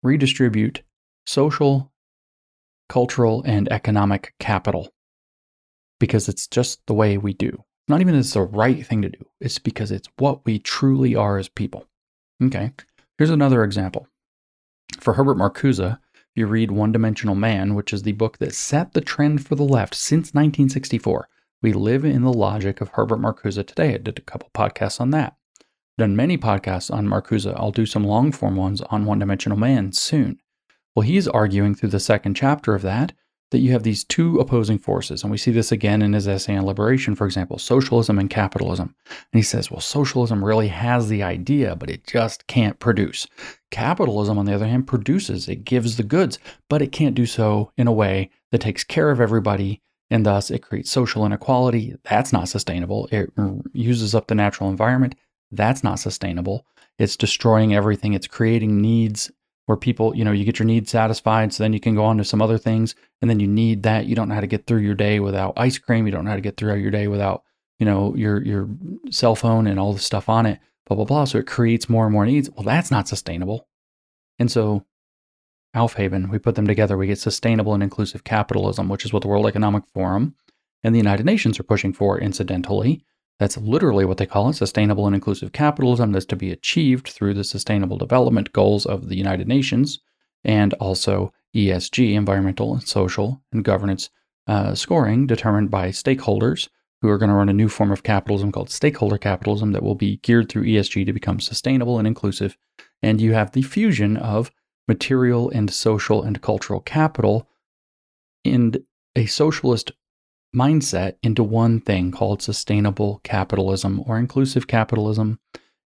redistribute 0.04 0.84
social, 1.26 1.92
cultural, 2.90 3.44
and 3.46 3.72
economic 3.72 4.34
capital 4.40 4.94
because 6.02 6.28
it's 6.28 6.48
just 6.48 6.84
the 6.88 6.96
way 6.96 7.16
we 7.16 7.32
do. 7.32 7.64
Not 7.88 8.02
even 8.02 8.16
it's 8.16 8.34
the 8.34 8.42
right 8.42 8.86
thing 8.86 9.04
to 9.04 9.10
do, 9.10 9.24
it's 9.40 9.60
because 9.60 9.92
it's 9.92 10.10
what 10.18 10.44
we 10.46 10.58
truly 10.58 11.16
are 11.16 11.38
as 11.38 11.48
people. 11.48 11.86
Okay, 12.44 12.72
here's 13.20 13.30
another 13.30 13.64
example. 13.64 14.08
For 15.00 15.14
Herbert 15.14 15.38
Marcuse, 15.38 16.00
you 16.34 16.48
read 16.48 16.72
One 16.72 16.92
Dimensional 16.92 17.36
Man, 17.36 17.76
which 17.76 17.94
is 17.94 18.02
the 18.02 18.14
book 18.14 18.40
that 18.40 18.56
set 18.56 18.94
the 18.94 19.02
trend 19.02 19.46
for 19.46 19.54
the 19.54 19.64
left 19.64 19.94
since 19.94 20.34
1964, 20.34 21.30
we 21.62 21.72
live 21.72 22.04
in 22.04 22.24
the 22.24 22.34
logic 22.34 22.82
of 22.82 22.90
Herbert 22.90 23.20
Marcuse 23.20 23.64
today. 23.64 23.94
I 23.94 23.98
did 23.98 24.18
a 24.18 24.24
couple 24.24 24.50
podcasts 24.56 25.00
on 25.00 25.12
that. 25.12 25.36
Done 26.00 26.16
many 26.16 26.36
podcasts 26.36 26.92
on 26.92 27.08
Marcuse. 27.08 27.54
I'll 27.56 27.70
do 27.70 27.86
some 27.86 28.04
long 28.04 28.32
form 28.32 28.56
ones 28.56 28.82
on 28.90 29.06
One 29.06 29.20
Dimensional 29.20 29.60
Man 29.60 29.92
soon. 29.92 30.40
Well, 30.96 31.04
he's 31.04 31.28
arguing 31.28 31.76
through 31.76 31.90
the 31.90 32.00
second 32.00 32.34
chapter 32.34 32.74
of 32.74 32.82
that 32.82 33.14
that 33.52 33.60
you 33.60 33.72
have 33.72 33.84
these 33.84 34.04
two 34.04 34.40
opposing 34.40 34.80
forces. 34.80 35.24
And 35.24 35.32
we 35.32 35.38
see 35.38 35.52
this 35.52 35.72
again 35.72 36.02
in 36.02 36.14
his 36.14 36.28
essay 36.28 36.56
on 36.56 36.66
liberation, 36.66 37.16
for 37.16 37.26
example, 37.26 37.60
socialism 37.60 38.18
and 38.18 38.30
capitalism. 38.30 38.96
And 39.10 39.40
he 39.40 39.42
says, 39.42 39.70
well, 39.70 39.82
socialism 39.82 40.44
really 40.44 40.70
has 40.70 41.10
the 41.10 41.22
idea, 41.22 41.76
but 41.76 41.90
it 41.90 42.08
just 42.08 42.48
can't 42.48 42.80
produce. 42.80 43.28
Capitalism, 43.70 44.38
on 44.38 44.46
the 44.46 44.56
other 44.56 44.68
hand, 44.68 44.88
produces, 44.88 45.48
it 45.48 45.66
gives 45.66 45.98
the 45.98 46.04
goods, 46.04 46.40
but 46.70 46.82
it 46.82 46.92
can't 46.92 47.16
do 47.16 47.26
so 47.26 47.72
in 47.78 47.88
a 47.88 47.92
way 47.92 48.30
that 48.52 48.62
takes 48.62 48.84
care 48.84 49.12
of 49.12 49.22
everybody. 49.22 49.82
And 50.10 50.26
thus, 50.26 50.50
it 50.50 50.60
creates 50.60 50.92
social 50.92 51.26
inequality. 51.26 51.96
That's 52.04 52.34
not 52.34 52.50
sustainable. 52.50 53.08
It 53.12 53.32
uses 53.74 54.16
up 54.16 54.28
the 54.28 54.36
natural 54.36 54.70
environment. 54.70 55.16
That's 55.52 55.84
not 55.84 56.00
sustainable. 56.00 56.66
It's 56.98 57.18
destroying 57.18 57.74
everything. 57.74 58.14
It's 58.14 58.28
creating 58.28 58.82
needs 58.82 59.32
where 59.66 59.78
people, 59.78 60.16
you 60.16 60.26
know, 60.26 60.32
you 60.32 60.44
get 60.44 60.60
your 60.60 60.66
needs 60.66 60.92
satisfied, 60.92 61.54
so 61.54 61.64
then 61.64 61.74
you 61.74 61.80
can 61.80 61.96
go 61.96 62.04
on 62.04 62.18
to 62.18 62.24
some 62.24 62.42
other 62.42 62.58
things, 62.58 62.96
and 63.22 63.30
then 63.30 63.40
you 63.40 63.48
need 63.48 63.84
that. 63.84 64.06
You 64.06 64.16
don't 64.16 64.30
know 64.30 64.36
how 64.36 64.42
to 64.42 64.48
get 64.48 64.66
through 64.66 64.82
your 64.82 64.96
day 64.96 65.20
without 65.20 65.54
ice 65.58 65.78
cream. 65.78 66.06
You 66.06 66.12
don't 66.12 66.26
know 66.26 66.32
how 66.32 66.36
to 66.36 66.42
get 66.42 66.58
through 66.58 66.76
your 66.76 66.92
day 66.92 67.08
without, 67.08 67.44
you 67.80 67.86
know, 67.86 68.16
your 68.16 68.44
your 68.44 68.70
cell 69.10 69.36
phone 69.36 69.68
and 69.68 69.80
all 69.80 69.94
the 69.94 70.00
stuff 70.00 70.30
on 70.30 70.46
it. 70.46 70.60
Blah 70.88 70.96
blah 70.96 71.06
blah. 71.06 71.26
So 71.26 71.38
it 71.38 71.48
creates 71.48 71.90
more 71.90 72.06
and 72.06 72.14
more 72.14 72.26
needs. 72.26 72.50
Well, 72.50 72.64
that's 72.64 72.92
not 72.92 73.08
sustainable. 73.08 73.68
And 74.40 74.52
so, 74.52 74.86
Aufheben, 75.76 76.30
we 76.30 76.40
put 76.40 76.56
them 76.56 76.68
together. 76.68 76.98
We 76.98 77.08
get 77.08 77.20
sustainable 77.20 77.74
and 77.74 77.84
inclusive 77.84 78.24
capitalism, 78.24 78.90
which 78.90 79.06
is 79.06 79.14
what 79.14 79.22
the 79.22 79.28
World 79.28 79.48
Economic 79.48 79.84
Forum 79.94 80.36
and 80.84 80.96
the 80.96 81.00
United 81.00 81.26
Nations 81.26 81.60
are 81.60 81.64
pushing 81.64 81.94
for. 81.94 82.20
Incidentally, 82.20 83.06
that's 83.42 83.58
literally 83.58 84.06
what 84.06 84.20
they 84.20 84.28
call 84.28 84.50
it 84.50 84.54
sustainable 84.54 85.08
and 85.08 85.16
inclusive 85.16 85.52
capitalism 85.52 86.12
that's 86.12 86.28
to 86.28 86.36
be 86.36 86.52
achieved 86.52 87.08
through 87.08 87.34
the 87.34 87.44
sustainable 87.44 87.98
development 87.98 88.54
goals 88.54 88.86
of 88.86 89.10
the 89.10 89.18
United 89.18 89.48
Nations 89.48 90.00
and 90.44 90.76
also 90.76 91.34
ESG, 91.56 92.14
environmental, 92.14 92.72
and 92.72 92.88
social, 92.88 93.42
and 93.52 93.64
governance 93.64 94.12
uh, 94.46 94.76
scoring 94.76 95.26
determined 95.26 95.72
by 95.72 95.90
stakeholders 95.90 96.70
who 97.02 97.10
are 97.10 97.18
going 97.18 97.30
to 97.30 97.36
run 97.36 97.50
a 97.50 97.54
new 97.54 97.68
form 97.68 97.92
of 97.92 98.04
capitalism 98.04 98.52
called 98.52 98.70
stakeholder 98.70 99.18
capitalism 99.18 99.72
that 99.72 99.82
will 99.82 99.96
be 99.96 100.18
geared 100.18 100.48
through 100.48 100.66
ESG 100.66 101.04
to 101.08 101.12
become 101.12 101.40
sustainable 101.40 101.98
and 101.98 102.08
inclusive. 102.08 102.56
And 103.02 103.20
you 103.20 103.34
have 103.34 103.54
the 103.54 103.64
fusion 103.64 104.18
of 104.18 104.52
material 104.88 105.50
and 105.50 105.74
social 105.74 106.22
and 106.22 106.44
cultural 106.44 106.80
capital 106.80 107.50
in 108.44 108.86
a 109.16 109.26
socialist 109.26 109.94
mindset 110.56 111.16
into 111.24 111.44
one 111.44 111.80
thing 111.80 112.12
called 112.12 112.42
sustainable 112.42 113.22
capitalism 113.24 114.04
or 114.06 114.18
inclusive 114.18 114.68
capitalism. 114.68 115.40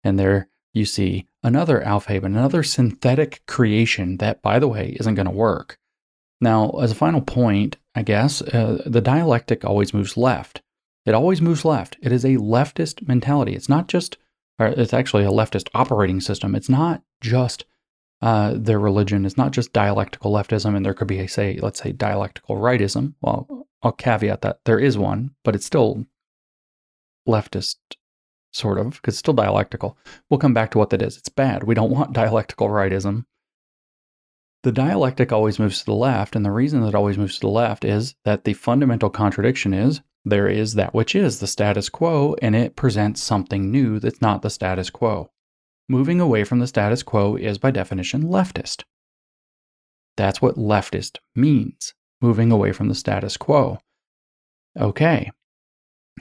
And 0.03 0.19
there 0.19 0.49
you 0.73 0.85
see 0.85 1.27
another 1.43 1.81
Aufheben, 1.81 2.25
another 2.25 2.63
synthetic 2.63 3.41
creation 3.47 4.17
that, 4.17 4.41
by 4.41 4.59
the 4.59 4.67
way, 4.67 4.95
isn't 4.99 5.15
going 5.15 5.25
to 5.25 5.31
work. 5.31 5.77
Now, 6.39 6.71
as 6.81 6.91
a 6.91 6.95
final 6.95 7.21
point, 7.21 7.77
I 7.93 8.03
guess, 8.03 8.41
uh, 8.41 8.81
the 8.85 9.01
dialectic 9.01 9.65
always 9.65 9.93
moves 9.93 10.17
left. 10.17 10.61
It 11.05 11.13
always 11.13 11.41
moves 11.41 11.65
left. 11.65 11.97
It 12.01 12.11
is 12.11 12.23
a 12.23 12.37
leftist 12.37 13.07
mentality. 13.07 13.53
It's 13.53 13.69
not 13.69 13.87
just, 13.87 14.17
it's 14.59 14.93
actually 14.93 15.23
a 15.23 15.31
leftist 15.31 15.69
operating 15.73 16.21
system. 16.21 16.55
It's 16.55 16.69
not 16.69 17.01
just 17.21 17.65
uh, 18.21 18.53
their 18.55 18.79
religion. 18.79 19.25
It's 19.25 19.37
not 19.37 19.51
just 19.51 19.73
dialectical 19.73 20.31
leftism, 20.31 20.75
and 20.75 20.85
there 20.85 20.93
could 20.93 21.07
be, 21.07 21.19
a, 21.19 21.27
say, 21.27 21.59
let's 21.61 21.81
say, 21.81 21.91
dialectical 21.91 22.57
rightism. 22.57 23.15
Well, 23.21 23.67
I'll 23.83 23.91
caveat 23.91 24.41
that 24.41 24.59
there 24.65 24.79
is 24.79 24.97
one, 24.97 25.31
but 25.43 25.55
it's 25.55 25.65
still 25.65 26.05
leftist, 27.27 27.77
sort 28.51 28.77
of, 28.77 28.93
because 28.93 29.13
it's 29.13 29.19
still 29.19 29.33
dialectical. 29.33 29.97
We'll 30.29 30.39
come 30.39 30.53
back 30.53 30.71
to 30.71 30.77
what 30.77 30.91
that 30.91 31.01
is. 31.01 31.17
It's 31.17 31.29
bad. 31.29 31.63
We 31.63 31.75
don't 31.75 31.91
want 31.91 32.13
dialectical 32.13 32.69
rightism. 32.69 33.25
The 34.63 34.71
dialectic 34.71 35.31
always 35.31 35.57
moves 35.57 35.79
to 35.79 35.85
the 35.85 35.95
left, 35.95 36.35
and 36.35 36.45
the 36.45 36.51
reason 36.51 36.81
that 36.81 36.89
it 36.89 36.95
always 36.95 37.17
moves 37.17 37.35
to 37.35 37.41
the 37.41 37.47
left 37.47 37.83
is 37.83 38.13
that 38.25 38.43
the 38.43 38.53
fundamental 38.53 39.09
contradiction 39.09 39.73
is 39.73 40.01
there 40.23 40.47
is 40.47 40.75
that 40.75 40.93
which 40.93 41.15
is 41.15 41.39
the 41.39 41.47
status 41.47 41.89
quo, 41.89 42.35
and 42.43 42.55
it 42.55 42.75
presents 42.75 43.23
something 43.23 43.71
new 43.71 43.97
that's 43.97 44.21
not 44.21 44.43
the 44.43 44.51
status 44.51 44.91
quo. 44.91 45.31
Moving 45.89 46.21
away 46.21 46.43
from 46.43 46.59
the 46.59 46.67
status 46.67 47.01
quo 47.01 47.35
is, 47.35 47.57
by 47.57 47.71
definition, 47.71 48.23
leftist. 48.25 48.83
That's 50.15 50.39
what 50.39 50.57
leftist 50.57 51.17
means 51.35 51.95
moving 52.21 52.51
away 52.51 52.71
from 52.71 52.87
the 52.87 52.95
status 52.95 53.37
quo. 53.37 53.79
Okay, 54.79 55.31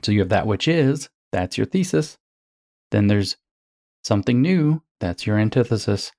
so 0.02 0.12
you 0.12 0.20
have 0.20 0.30
that 0.30 0.46
which 0.46 0.66
is, 0.66 1.08
that's 1.32 1.56
your 1.56 1.66
thesis. 1.66 2.18
Then 2.90 3.06
there's 3.06 3.36
something 4.02 4.42
new, 4.42 4.82
that's 4.98 5.26
your 5.26 5.38
antithesis. 5.38 6.12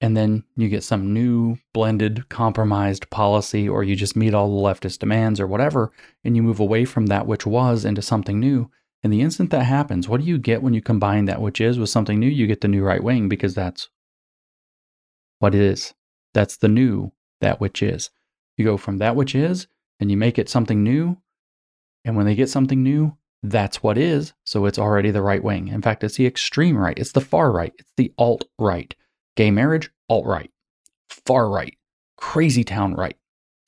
And 0.00 0.16
then 0.16 0.44
you 0.56 0.68
get 0.68 0.84
some 0.84 1.14
new 1.14 1.56
blended, 1.72 2.28
compromised 2.28 3.08
policy, 3.08 3.66
or 3.68 3.82
you 3.82 3.96
just 3.96 4.16
meet 4.16 4.34
all 4.34 4.48
the 4.48 4.68
leftist 4.68 4.98
demands 4.98 5.40
or 5.40 5.46
whatever, 5.46 5.90
and 6.22 6.36
you 6.36 6.42
move 6.42 6.60
away 6.60 6.84
from 6.84 7.06
that 7.06 7.26
which 7.26 7.46
was 7.46 7.84
into 7.84 8.02
something 8.02 8.38
new. 8.38 8.70
And 9.02 9.12
the 9.12 9.22
instant 9.22 9.50
that 9.50 9.64
happens, 9.64 10.08
what 10.08 10.20
do 10.20 10.26
you 10.26 10.36
get 10.36 10.62
when 10.62 10.74
you 10.74 10.82
combine 10.82 11.26
that 11.26 11.40
which 11.40 11.60
is 11.60 11.78
with 11.78 11.88
something 11.88 12.18
new? 12.18 12.28
You 12.28 12.46
get 12.46 12.60
the 12.60 12.68
new 12.68 12.82
right 12.82 13.02
wing 13.02 13.28
because 13.28 13.54
that's 13.54 13.88
what 15.38 15.54
it 15.54 15.60
is. 15.60 15.94
That's 16.34 16.56
the 16.56 16.68
new, 16.68 17.12
that 17.40 17.60
which 17.60 17.82
is. 17.82 18.10
You 18.56 18.64
go 18.64 18.76
from 18.76 18.98
that 18.98 19.16
which 19.16 19.34
is 19.34 19.66
and 20.00 20.10
you 20.10 20.16
make 20.16 20.38
it 20.38 20.48
something 20.48 20.82
new. 20.82 21.18
And 22.04 22.16
when 22.16 22.26
they 22.26 22.34
get 22.34 22.48
something 22.48 22.82
new, 22.82 23.16
that's 23.42 23.82
what 23.82 23.98
is. 23.98 24.32
So 24.44 24.64
it's 24.66 24.78
already 24.78 25.10
the 25.10 25.22
right 25.22 25.42
wing. 25.42 25.68
In 25.68 25.82
fact, 25.82 26.04
it's 26.04 26.16
the 26.16 26.26
extreme 26.26 26.76
right. 26.76 26.98
It's 26.98 27.12
the 27.12 27.20
far 27.20 27.52
right. 27.52 27.72
It's 27.78 27.92
the 27.96 28.12
alt 28.18 28.44
right. 28.58 28.94
Gay 29.36 29.50
marriage, 29.50 29.90
alt 30.08 30.26
right. 30.26 30.50
Far 31.08 31.48
right. 31.48 31.76
Crazy 32.16 32.64
town 32.64 32.94
right. 32.94 33.16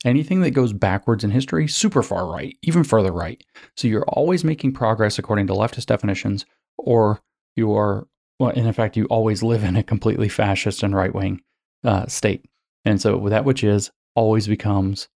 Anything 0.04 0.42
that 0.42 0.52
goes 0.52 0.72
backwards 0.72 1.24
in 1.24 1.30
history, 1.30 1.66
super 1.66 2.02
far 2.02 2.30
right, 2.30 2.56
even 2.62 2.84
further 2.84 3.10
right. 3.10 3.42
So 3.76 3.88
you're 3.88 4.04
always 4.04 4.44
making 4.44 4.72
progress 4.72 5.18
according 5.18 5.48
to 5.48 5.54
leftist 5.54 5.86
definitions, 5.86 6.46
or 6.78 7.20
you 7.56 7.74
are, 7.74 8.06
well, 8.38 8.50
and 8.50 8.66
in 8.66 8.72
fact, 8.72 8.96
you 8.96 9.06
always 9.06 9.42
live 9.42 9.64
in 9.64 9.74
a 9.74 9.82
completely 9.82 10.28
fascist 10.28 10.84
and 10.84 10.94
right 10.94 11.12
wing 11.12 11.40
uh, 11.82 12.06
state. 12.06 12.44
And 12.84 13.00
so 13.00 13.28
that 13.28 13.44
which 13.44 13.64
is 13.64 13.90
always 14.18 14.48
becomes, 14.48 15.08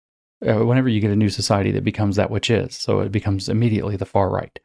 uh, 0.48 0.64
whenever 0.64 0.88
you 0.88 1.02
get 1.02 1.10
a 1.10 1.16
new 1.16 1.30
society 1.30 1.72
that 1.72 1.84
becomes 1.84 2.16
that 2.18 2.30
which 2.30 2.52
is, 2.52 2.76
so 2.76 3.00
it 3.00 3.12
becomes 3.12 3.50
immediately 3.50 3.96
the 3.98 4.06
far 4.06 4.30
right. 4.30 4.60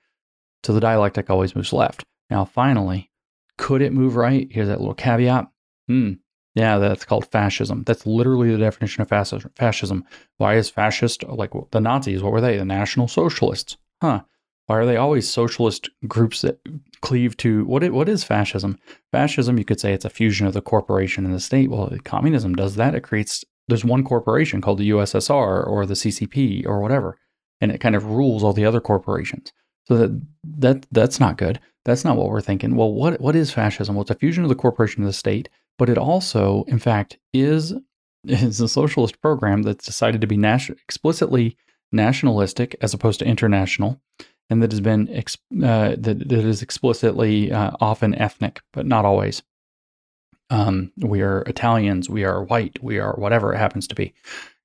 So 0.63 0.75
the 0.75 0.81
dialectic 0.81 1.31
always 1.31 1.57
moves 1.57 1.73
left. 1.73 2.05
Now, 2.29 2.45
finally, 2.45 3.11
could 3.57 3.81
it 3.81 3.95
move 3.95 4.15
right? 4.15 4.47
Here's 4.51 4.69
that 4.69 4.81
little 4.81 4.95
caveat. 4.95 5.47
Hmm. 5.89 6.13
Yeah, 6.55 6.77
that's 6.79 7.07
called 7.07 7.31
fascism. 7.31 7.83
That's 7.87 8.07
literally 8.07 8.51
the 8.51 8.59
definition 8.59 9.01
of 9.03 9.09
fascism. 9.09 10.05
Why 10.37 10.57
is 10.57 10.69
fascist 10.69 11.25
like 11.25 11.53
the 11.71 11.81
Nazis? 11.81 12.23
What 12.23 12.33
were 12.33 12.41
they? 12.43 12.59
The 12.59 12.65
National 12.65 13.09
Socialists. 13.09 13.79
Huh. 14.03 14.23
Why 14.67 14.77
are 14.77 14.87
they 14.87 14.97
always 14.97 15.31
socialist 15.31 15.89
groups 16.09 16.43
that 16.43 16.59
cleave 17.01 17.37
to 17.39 17.65
what? 17.65 17.83
It, 17.83 17.93
what 17.95 18.09
is 18.09 18.25
fascism? 18.25 18.79
Fascism, 19.13 19.59
you 19.59 19.65
could 19.65 19.81
say, 19.81 19.93
it's 19.93 20.05
a 20.05 20.11
fusion 20.11 20.47
of 20.47 20.55
the 20.55 20.63
corporation 20.63 21.25
and 21.25 21.35
the 21.35 21.41
state. 21.41 21.71
Well, 21.71 21.91
communism 22.05 22.55
does 22.55 22.75
that. 22.77 22.95
It 22.95 23.03
creates 23.03 23.45
there's 23.69 23.85
one 23.85 24.05
corporation 24.05 24.61
called 24.61 24.79
the 24.79 24.91
USSR 24.91 25.67
or 25.67 25.87
the 25.87 25.95
CCP 25.95 26.67
or 26.67 26.81
whatever, 26.81 27.19
and 27.61 27.73
it 27.73 27.81
kind 27.81 27.97
of 27.97 28.07
rules 28.07 28.45
all 28.45 28.53
the 28.53 28.65
other 28.65 28.81
corporations. 28.81 29.53
So 29.87 29.97
that 29.97 30.23
that 30.59 30.87
that's 30.91 31.21
not 31.21 31.39
good. 31.39 31.61
That's 31.85 32.05
not 32.05 32.17
what 32.17 32.29
we're 32.29 32.41
thinking. 32.41 32.77
Well, 32.77 32.93
what 32.93 33.21
what 33.21 33.37
is 33.37 33.53
fascism? 33.53 33.95
Well, 33.95 34.03
it's 34.03 34.11
a 34.11 34.15
fusion 34.15 34.43
of 34.45 34.49
the 34.49 34.55
corporation 34.55 35.03
and 35.03 35.09
the 35.09 35.13
state, 35.13 35.49
but 35.79 35.89
it 35.89 35.99
also, 35.99 36.65
in 36.67 36.79
fact, 36.79 37.19
is 37.33 37.73
is 38.25 38.61
a 38.61 38.69
socialist 38.69 39.21
program 39.21 39.63
that's 39.63 39.85
decided 39.87 40.21
to 40.21 40.27
be 40.27 40.37
national, 40.37 40.79
explicitly 40.85 41.57
nationalistic 41.93 42.77
as 42.81 42.93
opposed 42.93 43.21
to 43.21 43.27
international, 43.27 44.01
and 44.51 44.63
that 44.63 44.73
has 44.73 44.81
been 44.81 45.09
ex- 45.11 45.39
uh, 45.63 45.95
that, 45.99 46.29
that 46.29 46.45
is 46.45 46.63
explicitly 46.63 47.53
uh, 47.53 47.71
often 47.81 48.15
ethnic, 48.17 48.61
but 48.73 48.87
not 48.87 49.05
always. 49.05 49.43
Um, 50.51 50.93
we 50.99 51.23
are 51.23 51.43
Italians, 51.43 52.09
we 52.09 52.25
are 52.25 52.45
white, 52.45 52.83
we 52.83 52.99
are 52.99 53.15
whatever 53.15 53.53
it 53.53 53.59
happens 53.59 53.89
to 53.89 53.95
be, 53.95 54.15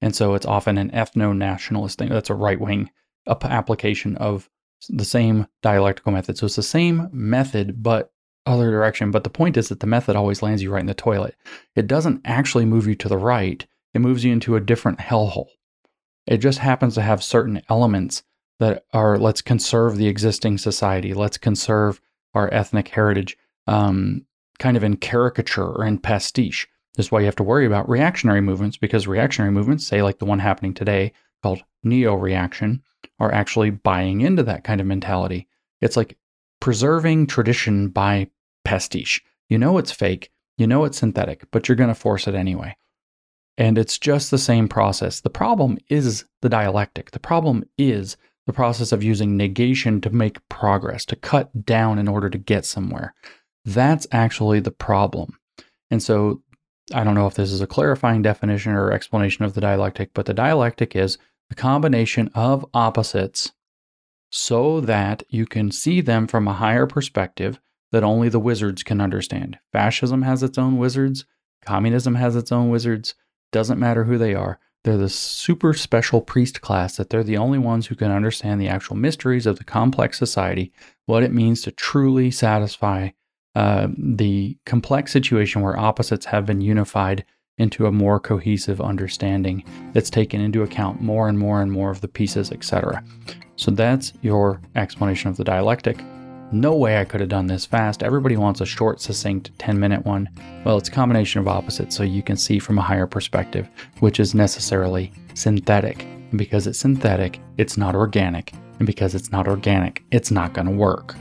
and 0.02 0.16
so 0.16 0.36
it's 0.36 0.46
often 0.46 0.78
an 0.78 0.92
ethno-nationalist 0.92 1.98
thing. 1.98 2.10
That's 2.10 2.30
a 2.30 2.36
right-wing 2.36 2.92
application 3.28 4.16
of 4.18 4.50
the 4.90 5.06
same 5.06 5.48
dialectical 5.62 6.12
method. 6.12 6.38
So 6.38 6.46
it's 6.46 6.56
the 6.56 6.64
same 6.64 7.10
method, 7.12 7.82
but 7.84 8.12
other 8.46 8.72
direction. 8.72 9.12
But 9.12 9.24
the 9.24 9.30
point 9.30 9.58
is 9.58 9.70
that 9.70 9.80
the 9.80 9.88
method 9.88 10.16
always 10.16 10.42
lands 10.42 10.64
you 10.64 10.72
right 10.72 10.80
in 10.80 10.88
the 10.88 10.94
toilet. 10.94 11.36
It 11.76 11.88
doesn't 11.88 12.22
actually 12.26 12.66
move 12.66 12.88
you 12.88 12.96
to 12.96 13.08
the 13.08 13.18
right. 13.18 13.66
It 13.94 14.00
moves 14.00 14.24
you 14.24 14.32
into 14.32 14.56
a 14.56 14.62
different 14.62 15.00
hellhole. 15.00 15.50
It 16.26 16.38
just 16.38 16.60
happens 16.60 16.96
to 16.96 17.02
have 17.02 17.24
certain 17.24 17.62
elements 17.70 18.24
that 18.60 18.86
are 18.94 19.18
let's 19.18 19.42
conserve 19.42 19.98
the 19.98 20.08
existing 20.08 20.58
society, 20.58 21.14
let's 21.14 21.38
conserve 21.38 22.00
our 22.34 22.52
ethnic 22.54 22.88
heritage, 22.88 23.38
um, 23.68 24.26
kind 24.62 24.78
of 24.78 24.84
in 24.84 24.96
caricature 24.96 25.66
or 25.66 25.86
in 25.86 25.98
pastiche. 25.98 26.68
This 26.96 27.08
is 27.08 27.12
why 27.12 27.20
you 27.20 27.26
have 27.26 27.36
to 27.38 27.44
worry 27.44 27.66
about 27.66 27.90
reactionary 27.90 28.42
movements 28.42 28.78
because 28.78 29.08
reactionary 29.08 29.52
movements, 29.52 29.88
say 29.88 30.04
like 30.04 30.20
the 30.20 30.26
one 30.26 30.40
happening 30.40 30.74
today 30.74 31.14
called 31.42 31.64
neo 31.84 32.14
reaction, 32.14 32.84
are 33.20 33.34
actually 33.34 33.72
buying 33.72 34.22
into 34.22 34.44
that 34.44 34.64
kind 34.64 34.80
of 34.80 34.86
mentality. 34.86 35.48
It's 35.82 35.98
like 35.98 36.16
preserving 36.60 37.26
tradition 37.26 37.90
by 37.90 38.28
pastiche. 38.64 39.24
You 39.50 39.58
know 39.58 39.80
it's 39.80 39.92
fake, 39.92 40.32
you 40.58 40.68
know 40.68 40.86
it's 40.86 41.00
synthetic, 41.00 41.50
but 41.50 41.68
you're 41.68 41.76
going 41.76 41.90
to 41.90 41.96
force 41.96 42.28
it 42.28 42.36
anyway. 42.36 42.78
And 43.58 43.80
it's 43.80 43.98
just 43.98 44.30
the 44.30 44.38
same 44.38 44.68
process. 44.68 45.22
The 45.22 45.30
problem 45.32 45.80
is 45.90 46.26
the 46.42 46.50
dialectic. 46.50 47.12
The 47.12 47.20
problem 47.20 47.64
is 47.80 48.16
the 48.46 48.54
process 48.54 48.92
of 48.92 49.04
using 49.04 49.38
negation 49.38 50.02
to 50.02 50.10
make 50.12 50.48
progress, 50.50 51.04
to 51.06 51.16
cut 51.16 51.66
down 51.66 51.98
in 51.98 52.08
order 52.08 52.30
to 52.30 52.38
get 52.38 52.66
somewhere. 52.66 53.16
That's 53.66 54.08
actually 54.12 54.60
the 54.60 54.72
problem. 54.72 55.38
And 55.90 56.02
so 56.02 56.42
I 56.94 57.04
don't 57.04 57.16
know 57.16 57.28
if 57.28 57.36
this 57.36 57.52
is 57.52 57.62
a 57.62 57.68
clarifying 57.68 58.22
definition 58.22 58.74
or 58.74 58.92
explanation 58.92 59.46
of 59.46 59.54
the 59.54 59.62
dialectic, 59.62 60.14
but 60.14 60.26
the 60.26 60.34
dialectic 60.34 60.96
is 60.96 61.18
the 61.50 61.56
combination 61.56 62.30
of 62.34 62.66
opposites 62.74 63.52
so 64.32 64.80
that 64.82 65.24
you 65.30 65.46
can 65.46 65.72
see 65.72 66.02
them 66.02 66.28
from 66.28 66.48
a 66.48 66.54
higher 66.54 66.88
perspective 66.88 67.60
that 67.92 68.04
only 68.04 68.30
the 68.30 68.40
wizards 68.40 68.84
can 68.84 69.02
understand. 69.02 69.60
Fascism 69.74 70.22
has 70.22 70.44
its 70.44 70.58
own 70.58 70.78
wizards, 70.78 71.26
communism 71.64 72.16
has 72.16 72.36
its 72.36 72.52
own 72.52 72.70
wizards, 72.70 73.16
doesn't 73.52 73.80
matter 73.80 74.06
who 74.06 74.18
they 74.18 74.34
are. 74.34 74.60
They're 74.84 74.98
the 74.98 75.10
super 75.10 75.74
special 75.74 76.22
priest 76.22 76.62
class 76.62 76.96
that 76.96 77.10
they're 77.10 77.24
the 77.24 77.38
only 77.38 77.60
ones 77.60 77.88
who 77.88 77.96
can 77.96 78.10
understand 78.10 78.60
the 78.60 78.70
actual 78.70 78.96
mysteries 78.96 79.46
of 79.46 79.58
the 79.58 79.64
complex 79.64 80.18
society, 80.18 80.72
what 81.06 81.24
it 81.24 81.34
means 81.34 81.62
to 81.64 81.72
truly 81.72 82.32
satisfy 82.32 83.10
uh, 83.56 83.88
the 83.98 84.58
complex 84.66 85.12
situation 85.12 85.62
where 85.62 85.78
opposites 85.78 86.26
have 86.26 86.46
been 86.46 86.62
unified 86.62 87.26
into 87.58 87.86
a 87.86 87.92
more 87.92 88.20
cohesive 88.20 88.82
understanding 88.82 89.64
that's 89.94 90.10
taken 90.10 90.42
into 90.42 90.64
account 90.64 91.02
more 91.02 91.28
and 91.28 91.38
more 91.38 91.62
and 91.62 91.72
more 91.72 91.92
of 91.92 92.02
the 92.02 92.08
pieces, 92.08 92.52
etc. 92.52 93.04
So 93.56 93.72
that's 93.72 94.14
your 94.22 94.62
explanation 94.76 95.30
of 95.30 95.38
the 95.38 95.44
dialectic. 95.44 96.02
No 96.54 96.76
way 96.76 97.00
I 97.00 97.06
could 97.06 97.20
have 97.22 97.30
done 97.30 97.48
this 97.48 97.66
fast. 97.66 98.04
Everybody 98.04 98.36
wants 98.36 98.60
a 98.60 98.66
short, 98.66 99.00
succinct 99.00 99.58
10 99.60 99.80
minute 99.80 100.06
one. 100.06 100.30
Well, 100.66 100.78
it's 100.78 100.90
a 100.90 100.92
combination 100.92 101.40
of 101.40 101.48
opposites, 101.48 101.96
so 101.96 102.04
you 102.04 102.24
can 102.24 102.36
see 102.36 102.60
from 102.60 102.78
a 102.78 102.82
higher 102.82 103.08
perspective, 103.08 103.70
which 104.00 104.20
is 104.20 104.36
necessarily 104.36 105.14
synthetic. 105.34 106.04
And 106.04 106.38
because 106.38 106.68
it's 106.68 106.80
synthetic, 106.80 107.40
it's 107.58 107.78
not 107.78 107.96
organic. 107.96 108.54
And 108.80 108.88
because 108.88 109.14
it's 109.14 109.32
not 109.32 109.48
organic, 109.48 110.04
it's 110.12 110.32
not 110.32 110.54
going 110.54 110.68
to 110.68 110.74
work. 110.74 111.16